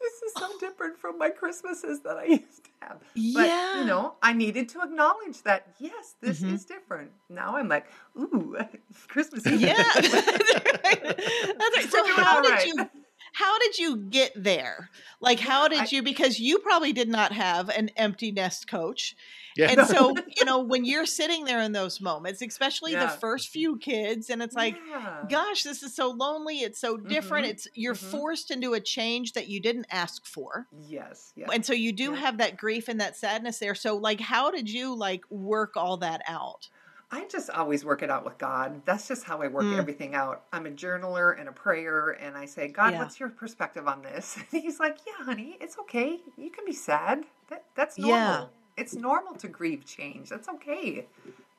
[0.01, 2.97] this is so different from my Christmases that I used to have.
[2.99, 3.79] But, yeah.
[3.79, 6.55] you know, I needed to acknowledge that, yes, this mm-hmm.
[6.55, 7.11] is different.
[7.29, 7.85] Now I'm like,
[8.17, 8.57] ooh,
[9.07, 9.61] Christmas Eve.
[9.61, 9.75] Yeah.
[9.95, 11.87] That's right.
[11.89, 12.89] So, how did you?
[13.35, 14.91] How did you get there?
[15.19, 16.03] Like, how did you?
[16.03, 19.15] Because you probably did not have an empty nest coach.
[19.55, 19.71] Yeah.
[19.71, 23.05] And so, you know, when you're sitting there in those moments, especially yeah.
[23.05, 25.23] the first few kids, and it's like, yeah.
[25.29, 26.59] gosh, this is so lonely.
[26.59, 27.45] It's so different.
[27.45, 27.51] Mm-hmm.
[27.51, 28.11] It's you're mm-hmm.
[28.11, 30.67] forced into a change that you didn't ask for.
[30.87, 31.33] Yes.
[31.35, 31.49] yes.
[31.53, 33.75] And so you do have that grief and that sadness there.
[33.75, 36.69] So like how did you like work all that out?
[37.11, 38.81] I just always work it out with God.
[38.85, 39.77] That's just how I work mm.
[39.77, 40.45] everything out.
[40.51, 42.99] I'm a journaler and a prayer, and I say, God, yeah.
[43.03, 44.35] what's your perspective on this?
[44.51, 46.19] And he's like, Yeah, honey, it's okay.
[46.37, 47.23] You can be sad.
[47.49, 48.17] That that's normal.
[48.17, 48.45] Yeah
[48.77, 50.29] it's normal to grieve change.
[50.29, 51.05] That's okay.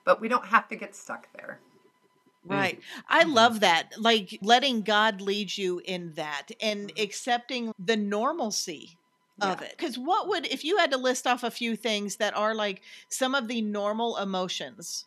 [0.04, 1.60] But we don't have to get stuck there.
[2.46, 2.80] Right.
[3.08, 3.32] I mm-hmm.
[3.32, 3.94] love that.
[3.98, 7.02] Like letting God lead you in that and mm-hmm.
[7.02, 8.98] accepting the normalcy
[9.40, 9.68] of yeah.
[9.68, 9.74] it.
[9.76, 12.82] Because what would, if you had to list off a few things that are like
[13.08, 15.06] some of the normal emotions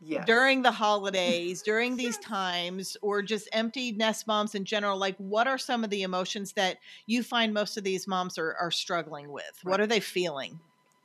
[0.00, 0.24] yes.
[0.26, 5.46] during the holidays, during these times, or just empty nest moms in general, like what
[5.46, 9.30] are some of the emotions that you find most of these moms are, are struggling
[9.30, 9.44] with?
[9.64, 9.70] Right.
[9.70, 10.60] What are they feeling?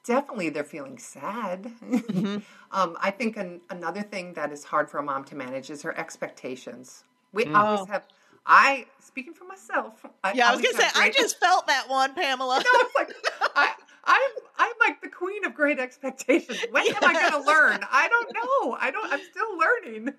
[0.06, 1.72] Definitely they're feeling sad.
[1.84, 2.38] Mm-hmm.
[2.72, 5.82] um, I think an, another thing that is hard for a mom to manage is
[5.82, 7.04] her expectations.
[7.34, 7.56] We mm.
[7.56, 8.06] always have.
[8.46, 10.06] I speaking for myself.
[10.24, 12.58] I yeah, I was gonna say great, I just felt that one, Pamela.
[12.58, 13.12] no, it's like
[13.56, 13.72] I,
[14.04, 16.64] I'm I'm like the queen of great expectations.
[16.72, 17.80] When am I going to learn?
[17.92, 18.78] I don't know.
[18.80, 19.12] I don't.
[19.12, 20.14] I'm still learning.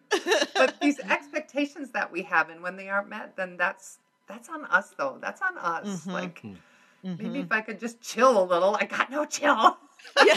[0.56, 4.64] But these expectations that we have, and when they aren't met, then that's that's on
[4.66, 5.18] us, though.
[5.20, 5.86] That's on us.
[5.86, 6.10] Mm-hmm.
[6.10, 6.42] Like.
[6.42, 6.56] Mm
[7.06, 7.22] Mm-hmm.
[7.22, 8.74] Maybe if I could just chill a little.
[8.74, 9.76] I got no chill.
[10.24, 10.36] Yeah.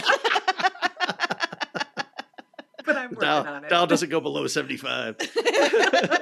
[2.84, 3.70] but I'm working dial, on it.
[3.70, 5.16] Dial doesn't go below 75.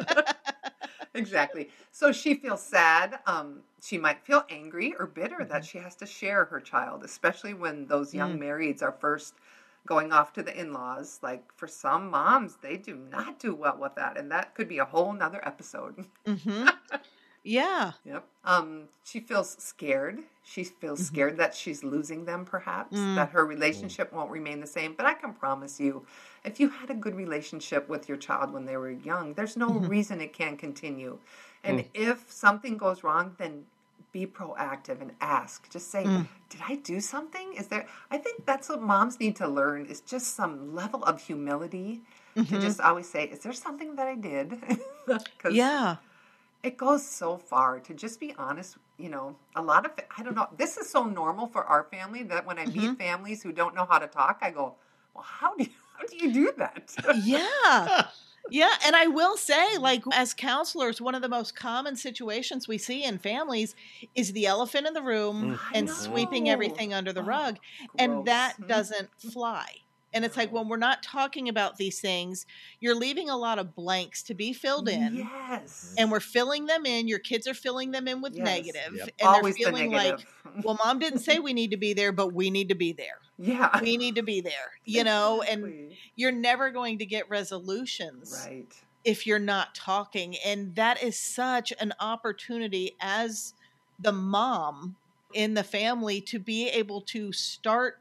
[1.15, 1.69] exactly.
[1.91, 3.19] So she feels sad.
[3.27, 5.53] Um, she might feel angry or bitter mm-hmm.
[5.53, 8.43] that she has to share her child, especially when those young mm.
[8.43, 9.35] marrieds are first
[9.87, 13.95] going off to the in-laws like for some moms they do not do well with
[13.95, 16.69] that and that could be a whole nother episode mm-hmm.
[17.49, 17.93] Yeah.
[18.05, 18.27] Yep.
[18.45, 20.19] Um, she feels scared.
[20.45, 21.15] She feels mm-hmm.
[21.15, 23.15] scared that she's losing them, perhaps, mm.
[23.17, 24.93] that her relationship won't remain the same.
[24.95, 26.05] But I can promise you,
[26.45, 29.71] if you had a good relationship with your child when they were young, there's no
[29.71, 29.87] mm-hmm.
[29.87, 31.19] reason it can't continue.
[31.65, 31.87] And mm.
[31.95, 33.65] if something goes wrong, then
[34.13, 35.71] be proactive and ask.
[35.71, 36.27] Just say, mm.
[36.51, 37.55] "Did I do something?
[37.55, 41.21] Is there?" I think that's what moms need to learn is just some level of
[41.23, 42.03] humility
[42.37, 42.55] mm-hmm.
[42.55, 44.63] to just always say, "Is there something that I did?"
[45.51, 45.97] yeah
[46.62, 50.35] it goes so far to just be honest you know a lot of i don't
[50.35, 52.88] know this is so normal for our family that when i mm-hmm.
[52.88, 54.75] meet families who don't know how to talk i go
[55.14, 58.07] well how do you how do you do that yeah
[58.51, 62.79] yeah and i will say like as counselors one of the most common situations we
[62.79, 63.75] see in families
[64.14, 65.59] is the elephant in the room mm.
[65.75, 67.59] and sweeping everything under the oh, rug
[67.99, 68.68] and that mm-hmm.
[68.68, 69.66] doesn't fly
[70.12, 72.47] and it's like when we're not talking about these things,
[72.81, 75.16] you're leaving a lot of blanks to be filled in.
[75.16, 75.94] Yes.
[75.99, 77.09] And we're filling them in.
[77.09, 78.44] Your kids are filling them in with yes.
[78.44, 79.11] negative, yep.
[79.18, 80.27] And Always they're feeling the like,
[80.62, 83.18] well, mom didn't say we need to be there, but we need to be there.
[83.38, 83.81] Yeah.
[83.81, 84.53] We need to be there,
[84.85, 88.47] you know, and you're never going to get resolutions.
[88.47, 88.73] Right.
[89.05, 90.37] If you're not talking.
[90.44, 93.55] And that is such an opportunity as
[93.99, 94.97] the mom
[95.33, 98.01] in the family to be able to start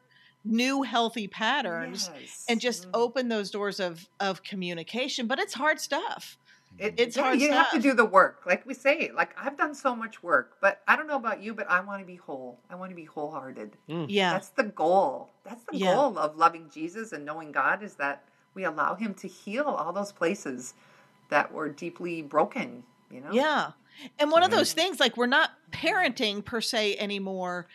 [0.50, 2.46] new healthy patterns yes.
[2.48, 2.92] and just mm.
[2.94, 6.38] open those doors of of communication but it's hard stuff
[6.80, 7.68] it, it's yeah, hard you stuff.
[7.68, 10.82] have to do the work like we say like i've done so much work but
[10.88, 13.06] i don't know about you but i want to be whole i want to be
[13.06, 14.06] wholehearted mm.
[14.08, 15.94] yeah that's the goal that's the yeah.
[15.94, 19.94] goal of loving jesus and knowing god is that we allow him to heal all
[19.94, 20.74] those places
[21.30, 23.72] that were deeply broken you know yeah
[24.20, 27.68] and one of those things like we're not parenting per se anymore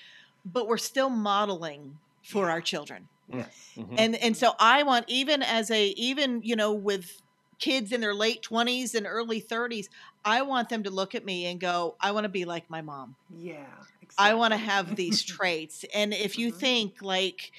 [0.45, 3.09] but we're still modeling for our children.
[3.29, 3.71] Yes.
[3.77, 3.95] Mm-hmm.
[3.99, 7.23] And and so I want even as a even you know with
[7.59, 9.87] kids in their late 20s and early 30s,
[10.25, 12.83] I want them to look at me and go, I want to be like my
[12.83, 13.15] mom.
[13.31, 13.65] Yeah.
[14.03, 14.17] Exactly.
[14.19, 15.85] I want to have these traits.
[15.95, 16.59] And if you mm-hmm.
[16.59, 17.53] think like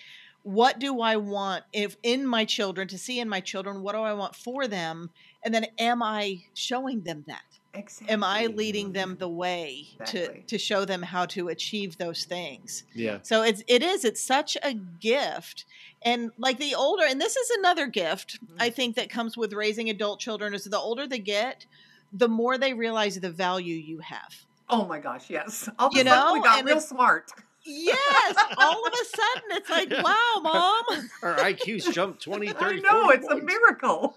[0.43, 3.99] what do I want if in my children to see in my children, what do
[3.99, 5.09] I want for them?
[5.43, 7.43] And then am I showing them that?
[7.73, 8.13] Exactly.
[8.13, 10.43] am I leading them the way Exactly.
[10.47, 12.83] to to show them how to achieve those things?
[12.93, 13.19] Yeah.
[13.23, 15.65] So it's it is it's such a gift.
[16.03, 18.75] And like the older and this is another gift I Mm.
[18.75, 21.65] think that comes with raising adult children is the older they get,
[22.11, 24.45] the more they realize the value you have.
[24.69, 25.67] Oh my gosh, yes.
[25.79, 27.31] All of You sudden we got and real smart.
[27.65, 30.83] Yes, all of a sudden it's like, wow, mom.
[31.23, 34.15] Our IQs jumped 20, 30, I know, 40 it's a miracle.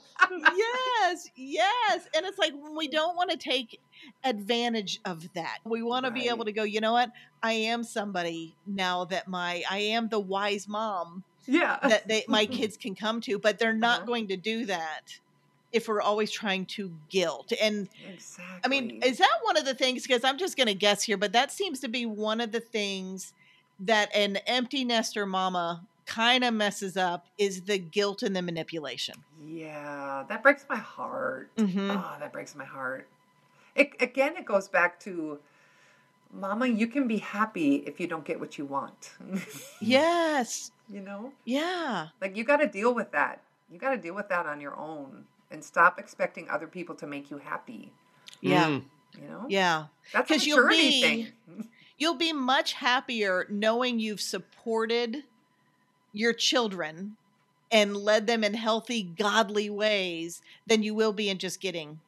[0.57, 2.09] yes, yes.
[2.15, 3.79] And it's like we don't want to take
[4.25, 5.59] advantage of that.
[5.65, 7.11] We want to be able to go, you know what?
[7.43, 11.79] I am somebody now that my I am the wise mom Yeah.
[11.83, 14.07] that they my kids can come to, but they're not Uh-huh.
[14.07, 15.03] going to do that
[15.73, 17.53] if we're always trying to guilt.
[17.61, 18.61] And exactly.
[18.65, 21.17] I mean, is that one of the things because I'm just going to guess here,
[21.17, 23.33] but that seems to be one of the things
[23.81, 29.17] that an empty nester mama kind of messes up is the guilt and the manipulation.
[29.45, 31.51] yeah, that breaks my heart.
[31.57, 31.91] Mhm.
[31.91, 33.09] Oh, that breaks my heart.
[33.75, 35.39] It, again, it goes back to
[36.33, 39.13] Mama, you can be happy if you don't get what you want.
[39.81, 40.71] Yes.
[40.89, 41.33] you know?
[41.45, 42.09] Yeah.
[42.21, 43.41] Like, you got to deal with that.
[43.71, 47.07] You got to deal with that on your own and stop expecting other people to
[47.07, 47.93] make you happy.
[48.41, 48.67] Yeah.
[48.67, 48.85] Mm.
[49.21, 49.47] You know?
[49.49, 49.87] Yeah.
[50.13, 51.69] That's a 'Cause you'll maturity be- thing.
[51.99, 55.25] You'll be much happier knowing you've supported
[56.13, 57.17] your children
[57.73, 62.01] and led them in healthy, godly ways than you will be in just getting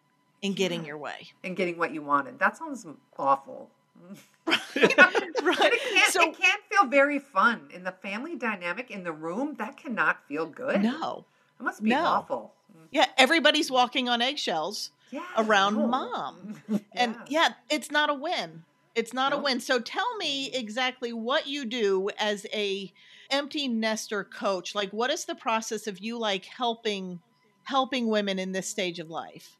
[0.42, 0.88] in getting Yeah.
[0.88, 1.28] your way.
[1.42, 2.38] and getting what you wanted.
[2.38, 2.86] That sounds
[3.18, 3.70] awful.
[4.46, 4.58] right.
[4.76, 7.68] It can't, So it can't feel very fun.
[7.72, 10.82] In the family dynamic in the room, that cannot feel good.
[10.82, 11.24] no.
[11.58, 12.04] It must be No.
[12.04, 12.52] awful.
[12.90, 14.90] Yeah, everybody's walking on eggshells.
[15.10, 15.24] Yeah.
[15.36, 15.86] Around no.
[15.86, 16.62] mom.
[16.92, 17.24] And Yeah.
[17.28, 18.64] yeah, it's not a win.
[18.94, 19.60] It's not a win.
[19.60, 22.92] So tell me exactly what you do as a
[23.30, 24.74] empty nester coach.
[24.74, 27.20] Like what is the process of you like helping
[27.64, 29.56] helping women in this stage of life?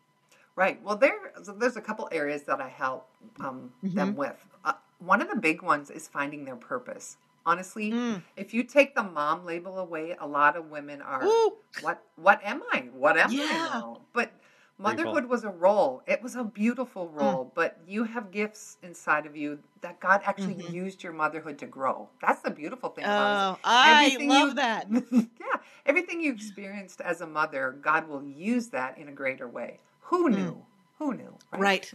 [0.57, 0.83] Right.
[0.83, 3.09] Well, there so there's a couple areas that I help
[3.40, 4.16] um, them Mm-hmm.
[4.18, 4.44] with.
[4.64, 7.16] Uh, one of the big ones is finding their purpose.
[7.52, 8.22] Honestly, Mm.
[8.37, 12.44] if you take the mom label away, a lot of women are Ooh, what what
[12.44, 12.90] am I?
[12.92, 13.46] What am Yeah.
[13.50, 14.02] I now?
[14.12, 14.32] But
[14.76, 16.02] motherhood was a role.
[16.06, 16.52] It was a Mm.
[16.52, 20.74] beautiful role, but you have gifts inside of you that God actually Mhm.
[20.74, 22.11] used your motherhood to grow.
[22.20, 23.38] That's the beautiful thing about it.
[23.38, 24.87] oh, I Everything love you- that.
[25.40, 25.56] yeah,
[25.87, 29.80] everything you experienced as a mother, God will use that in a greater way.
[30.11, 30.66] Who knew?
[30.98, 31.38] Who knew?
[31.54, 31.58] Mm.
[31.58, 31.92] Right.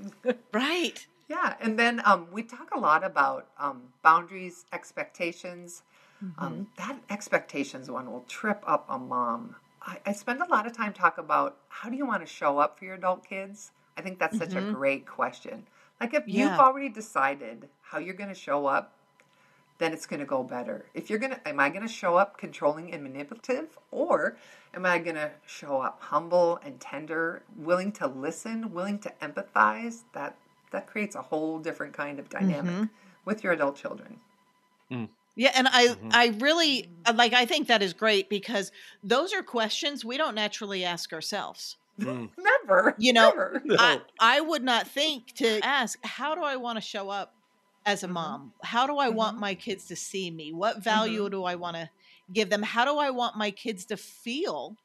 [0.51, 1.05] Right.
[1.33, 5.81] yeah, and then um, we talk a lot about um, boundaries, expectations.
[6.23, 6.43] Mm-hmm.
[6.43, 9.55] Um, that expectations one will trip up a mom.
[9.81, 12.59] I, I spend a lot of time talk about how do you want to show
[12.59, 13.71] up for your adult kids.
[13.97, 15.67] I think that's such a great question.
[15.99, 16.59] Like if you've Mm-hmm.
[16.59, 18.93] Already decided how you're going to show up,
[19.79, 20.85] then it's going to go better.
[20.93, 24.37] If you're going to, am I going to show up controlling and manipulative, or
[24.73, 30.03] am I going to show up humble and tender, willing to listen, willing to empathize?
[30.13, 30.37] That
[30.73, 32.83] that creates a whole different kind of dynamic Mm-hmm.
[33.25, 34.19] with your adult children.
[35.35, 36.11] Yeah, and I Mm-hmm.
[36.11, 40.83] I really like I think that is great because those are questions we don't naturally
[40.85, 41.77] ask ourselves.
[41.99, 42.29] Mm.
[42.37, 43.63] Never, You know, never.
[43.77, 47.35] I, I would not think to ask, how do I want to show up
[47.85, 48.07] as a Mhm.
[48.07, 48.53] mom?
[48.63, 49.39] How do I want Mhm.
[49.39, 50.53] my kids to see me?
[50.53, 51.29] What value Mm-hmm.
[51.29, 51.89] do I want to
[52.31, 52.63] give them?
[52.63, 54.77] How do I want my kids to feel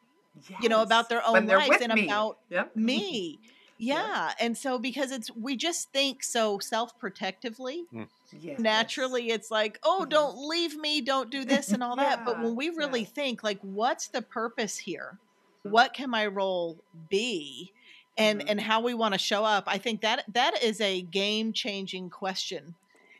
[0.58, 2.06] you know, about their own when lives and me.
[2.06, 2.74] about Yep.
[2.74, 3.40] me?
[3.86, 4.10] Yeah.
[4.10, 4.34] Yeah.
[4.40, 7.86] And so because it's we just think so self-protectively,
[8.32, 8.58] Yes.
[8.58, 10.06] naturally it's like, "Oh, Mhm.
[10.06, 13.06] don't leave me, don't do this and all that." But when we really yeah.
[13.06, 15.20] think like what's the purpose here?
[15.64, 15.72] Mhm.
[15.72, 17.72] What can my role be?
[18.18, 18.48] And Mhm.
[18.48, 19.64] and how we want to show up.
[19.68, 22.76] I think that that is a game-changing question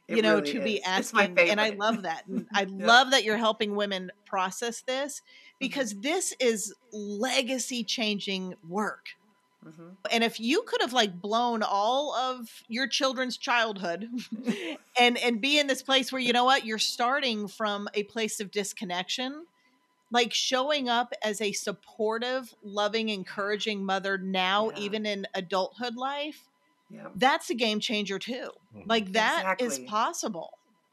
[0.09, 0.91] It you know really to be is.
[0.97, 2.93] It's my asking and i love that and i Yeah.
[2.93, 5.23] love that you're helping women process this
[5.63, 5.79] Mm-hmm.
[5.79, 9.18] because this is legacy changing work
[9.69, 9.97] Mhm.
[10.11, 14.09] and if you could have like blown all of your children's childhood
[14.99, 18.41] and and be in this place where you know what you're starting from a place
[18.41, 19.47] of disconnection
[20.11, 24.79] like showing up as a supportive loving encouraging mother now Yeah.
[24.79, 26.49] even in adulthood life
[26.91, 27.09] yeah.
[27.17, 28.51] that's a game changer too
[28.87, 29.87] like that is Exactly.
[29.87, 30.51] possible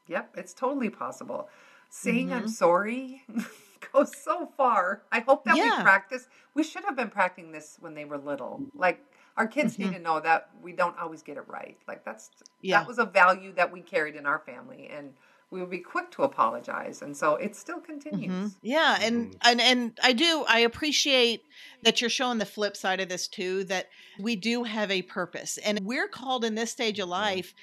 [0.07, 0.35] Yep.
[0.37, 1.49] It's totally possible.
[1.89, 2.49] Saying I'm Mhm.
[2.49, 3.23] sorry
[3.93, 5.03] goes so far.
[5.11, 5.77] I hope that Yeah.
[5.77, 6.27] we practice.
[6.53, 8.65] We should have been practicing this when they were little.
[8.73, 9.05] Like
[9.37, 11.77] our kids need to know that we don't always get it right.
[11.87, 12.79] Like that's Yeah.
[12.79, 15.13] that was a value that we carried in our family, and
[15.51, 17.01] we would be quick to apologize.
[17.01, 18.31] And so it still continues.
[18.31, 18.55] Mhm.
[18.61, 19.37] Yeah, and, Mhm.
[19.43, 21.43] and and I do I appreciate
[21.81, 25.57] that you're showing the flip side of this too that we do have a purpose
[25.57, 27.53] and we're called in this stage of life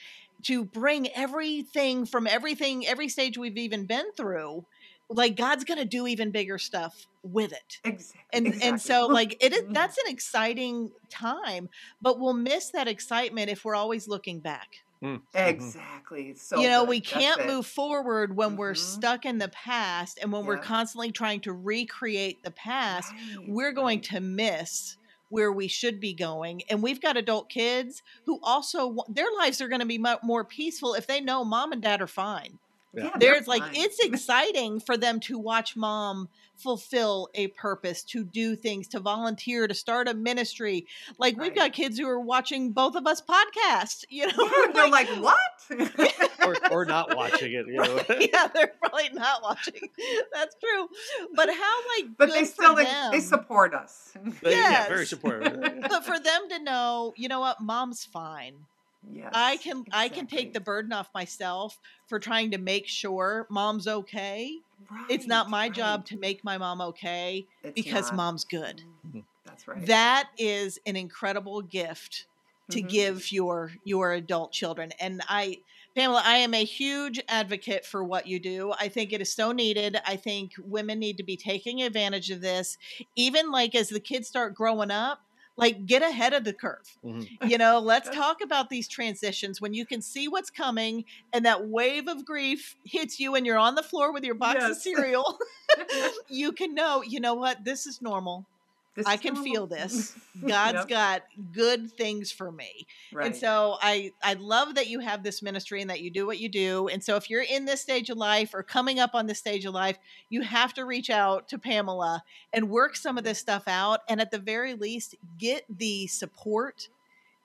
[0.45, 4.67] to bring everything from everything every stage we've even been through
[5.15, 7.79] like God's going to do even bigger stuff with it.
[7.85, 8.21] Exactly.
[8.33, 8.69] And exactly.
[8.69, 9.75] and so like it is Mhm.
[9.75, 11.69] that's an exciting time,
[12.01, 14.69] but we'll miss that excitement if we're always looking back.
[15.05, 15.49] Mm, mhm.
[15.49, 16.35] exactly.
[16.35, 16.89] So you know, good.
[16.91, 18.77] we can't move forward when we're Mhm.
[18.79, 23.73] stuck in the past and when we're constantly trying to recreate the past, Right, we're
[23.73, 24.05] going right.
[24.11, 24.97] to miss
[25.29, 26.63] where we should be going.
[26.69, 30.45] And we've got adult kids who also their lives are going to be mu- more
[30.45, 32.59] peaceful if they know mom and dad are fine.
[32.95, 33.05] Yeah.
[33.05, 33.73] Yeah, There's like fine.
[33.75, 39.67] it's exciting for them to watch mom fulfill a purpose, to do things, to volunteer,
[39.67, 40.87] to start a ministry.
[41.19, 44.51] Like we've got kids who are watching both of us podcasts, you know.
[44.67, 45.39] Yeah, they're like, what?
[46.47, 47.67] or, or not watching it.
[47.67, 48.01] You know?
[48.21, 49.89] yeah, they're probably not watching.
[50.33, 50.89] That's true.
[51.35, 54.13] But how like but they still like, they support us.
[54.43, 55.59] But, Yeah, very supportive.
[55.89, 58.67] but for them to know, you know what, mom's fine.
[59.03, 63.47] Yes, I can I can take the burden off myself for trying to make sure
[63.51, 64.63] mom's okay.
[65.09, 65.71] it's not my right.
[65.71, 68.13] job to make my mom okay It's because not.
[68.13, 68.83] mom's good.
[69.07, 69.25] Mhm.
[69.45, 69.87] That's right.
[69.87, 72.27] That is an incredible gift
[72.71, 72.83] to Mhm.
[72.83, 74.93] give your your adult children.
[75.01, 75.59] And I
[75.97, 78.73] Pamela, I am a huge advocate for what you do.
[78.79, 79.99] I think it is so needed.
[80.07, 82.79] I think women need to be taking advantage of this.
[83.17, 85.21] Even like as the kids start growing up,
[85.57, 86.99] like get ahead of the curve.
[87.05, 87.29] Mhm.
[87.49, 91.69] You know, let's talk about these transitions when you can see what's coming and that
[91.69, 95.39] wave of grief hits you and you're on the floor with your box of cereal.
[96.29, 98.47] you can know, you know what, this is normal.
[98.95, 100.15] This I can feel this.
[100.47, 101.23] God's Yep, got
[101.53, 102.87] good things for me.
[103.13, 103.27] right.
[103.27, 106.39] And so I I love that you have this ministry and that you do what
[106.39, 106.89] you do.
[106.89, 109.65] And so if you're in this stage of life or coming up on this stage
[109.65, 112.23] of life, you have to reach out to Pamela
[112.53, 116.89] and work some of this stuff out and at the very least get the support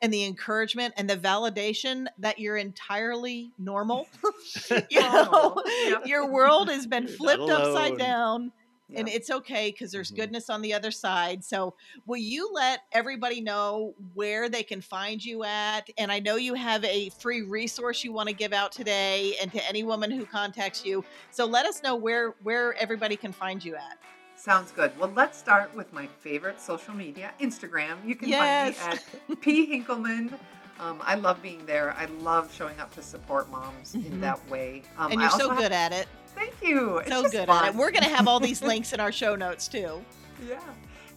[0.01, 4.07] and the encouragement and the validation that you're entirely normal.
[4.69, 6.07] you oh, know, Yep.
[6.07, 8.51] your world has been flipped upside alone.
[8.89, 10.15] Down and it's okay because there's Mhm.
[10.15, 11.43] goodness on the other side.
[11.43, 11.75] So,
[12.05, 15.89] will you let everybody know where they can find you at?
[15.97, 19.51] And I know you have a free resource you want to give out today, and
[19.51, 21.03] to any woman who contacts you.
[21.31, 23.97] So, let us know where where everybody can find you at.
[24.37, 24.97] Sounds good.
[24.97, 27.97] Well, let's start with my favorite social media, Instagram.
[28.07, 28.77] You can Yes.
[28.77, 28.99] find me
[29.35, 30.39] at P Henkelman.
[30.79, 31.91] Um, I love being there.
[31.97, 34.05] I love showing up to support moms Mhm.
[34.05, 34.83] in that way.
[34.97, 36.07] Um, And you're so also have- good at it.
[36.37, 36.97] Thank you.
[36.99, 37.65] It's So good fun.
[37.65, 37.75] at it.
[37.75, 40.03] We're going to have all these links in our show notes too.
[40.47, 40.59] Yeah.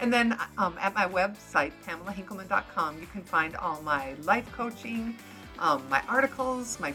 [0.01, 5.15] And then um, at my website, PamelaHenkelman.com, you can find all my life coaching,
[5.59, 6.95] um, my articles, my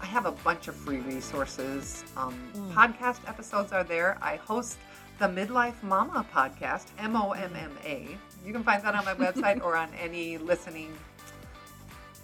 [0.00, 2.04] I have a bunch of free resources.
[2.16, 2.72] Um, Mm.
[2.72, 4.18] Podcast episodes are there.
[4.20, 4.76] I host
[5.18, 8.06] the Midlife Mama podcast, M O M M A.
[8.44, 10.92] You can find that on my website or on any listening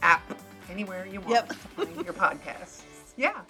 [0.03, 0.22] app,
[0.70, 1.48] anywhere you want Yep.
[1.48, 2.82] to find your podcasts.
[3.16, 3.40] Yeah.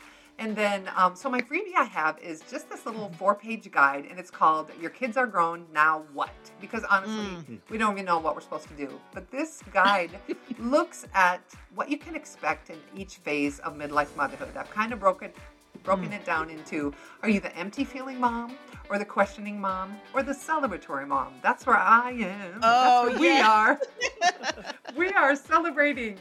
[0.42, 3.14] And then, um, so my freebie I have is just this little mm-hmm.
[3.14, 6.34] four page guide, and it's called Your Kids Are Grown, Now What?
[6.60, 7.60] Because honestly, mm.
[7.70, 9.00] we don't even know what we're supposed to do.
[9.14, 10.10] But this guide
[10.58, 11.42] looks at
[11.76, 14.56] what you can expect in each phase of midlife motherhood.
[14.56, 15.30] I've kind of broken
[15.84, 18.56] broken it down into are you the empty feeling mom
[18.88, 21.34] or the questioning mom or the celebratory mom?
[21.42, 22.60] That's where i am.
[22.62, 23.80] Oh, that's where we are.
[24.96, 26.18] We are celebrating.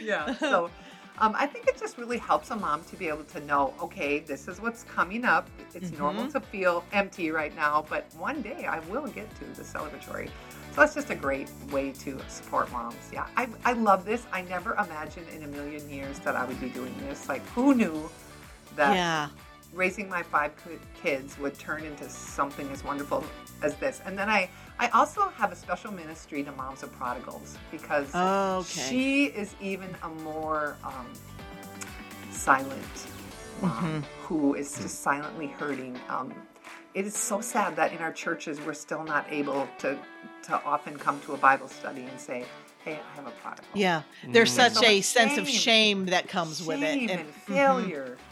[0.00, 0.70] Yeah so
[1.18, 4.20] um, I think it just really helps a mom to be able to know, okay,
[4.20, 5.48] this is what's coming up.
[5.74, 6.32] It's normal Mhm.
[6.32, 10.28] to feel empty right now, but one day I will get to the celebratory.
[10.74, 12.96] So that's just a great way to support moms.
[13.12, 14.26] Yeah, I, I love this.
[14.32, 17.28] I never imagined in a million years that I would be doing this.
[17.28, 18.10] Like, who knew
[18.76, 19.28] that Yeah.
[19.72, 20.52] Raising my five
[21.02, 23.24] kids would turn into something as wonderful
[23.62, 24.00] as this?
[24.04, 24.48] And then I,
[24.78, 28.88] I also have a special ministry to moms of prodigals because Okay.
[28.88, 31.06] she is even a more um,
[32.30, 32.82] silent
[33.60, 35.98] mom who is just silently hurting.
[36.08, 36.34] Um,
[36.94, 39.98] it is so sad that in our churches we're still not able to
[40.42, 42.44] to often come to a Bible study and say,
[42.84, 44.02] "Hey, I have a prodigal." Yeah.
[44.28, 44.56] There's Mm.
[44.56, 45.56] such So a much sense of shame.
[45.60, 46.98] shame that comes with it.
[46.98, 47.32] And- and Mhm.
[47.32, 48.18] failure.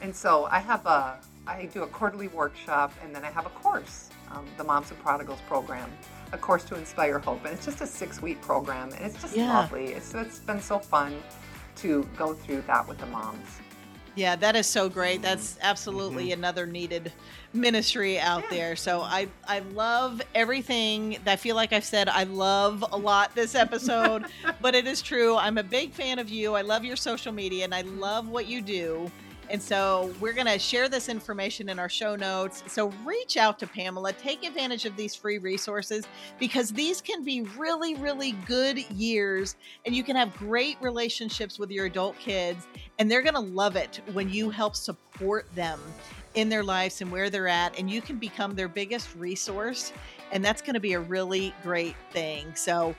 [0.00, 3.50] And so I have a I do a quarterly workshop and then I have a
[3.50, 5.90] course, um, the Moms of Prodigals program,
[6.32, 9.34] a course to inspire hope, and it's just a six week program and it's just
[9.36, 9.52] Yeah.
[9.58, 9.86] lovely.
[9.92, 11.22] It's it's been so fun
[11.76, 13.46] to go through that with the moms.
[14.16, 15.22] Yeah, that is so great.
[15.22, 17.12] That's absolutely another needed
[17.52, 18.50] ministry out Yeah.
[18.50, 18.76] there.
[18.76, 21.16] So I I love everything.
[21.26, 24.26] I feel like I've said I love a lot this episode,
[24.60, 25.36] but it is true.
[25.36, 26.54] I'm a big fan of you.
[26.54, 29.10] I love your social media and I love what you do.
[29.50, 32.62] And so we're going to share this information in our show notes.
[32.68, 36.06] So reach out to Pamela, take advantage of these free resources
[36.38, 41.70] because these can be really, really good years and you can have great relationships with
[41.70, 42.68] your adult kids.
[42.98, 45.80] And they're going to love it when you help support them
[46.34, 47.78] in their lives and where they're at.
[47.78, 49.92] And you can become their biggest resource.
[50.32, 52.54] And that's going to be a really great thing.
[52.54, 52.94] So,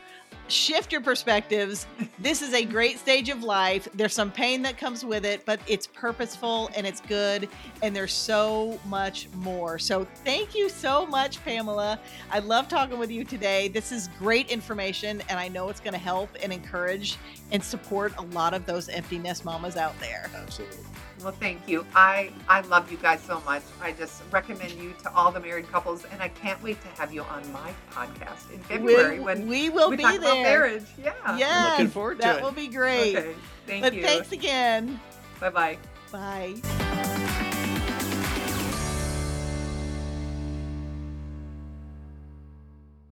[0.48, 1.88] shift your perspectives.
[2.20, 3.88] This is a great stage of life.
[3.94, 7.48] There's some pain that comes with it, but it's purposeful and it's good.
[7.82, 9.80] And there's so much more.
[9.80, 12.00] So thank you so much, Pamela.
[12.32, 13.70] I love talking with you today.
[13.70, 17.18] This is great information, and I know it's going to help and encourage
[17.52, 20.30] and support a lot of those empty nest mamas out there.
[20.36, 20.78] Absolutely.
[21.24, 21.86] Well, thank you.
[21.96, 23.64] I I love you guys so much.
[23.82, 27.14] I just recommend you to all the married couples, and I can't wait to have
[27.14, 30.22] you on my podcast in February we, when we will we be talk there.
[30.22, 30.86] about marriage.
[31.02, 31.14] Yeah.
[31.38, 32.44] Yes, looking forward to that it.
[32.44, 33.16] will be great.
[33.16, 33.36] Okay.
[33.68, 34.02] Thank but you.
[34.04, 35.00] thanks again.
[35.40, 35.78] Bye bye.
[36.12, 37.18] Bye.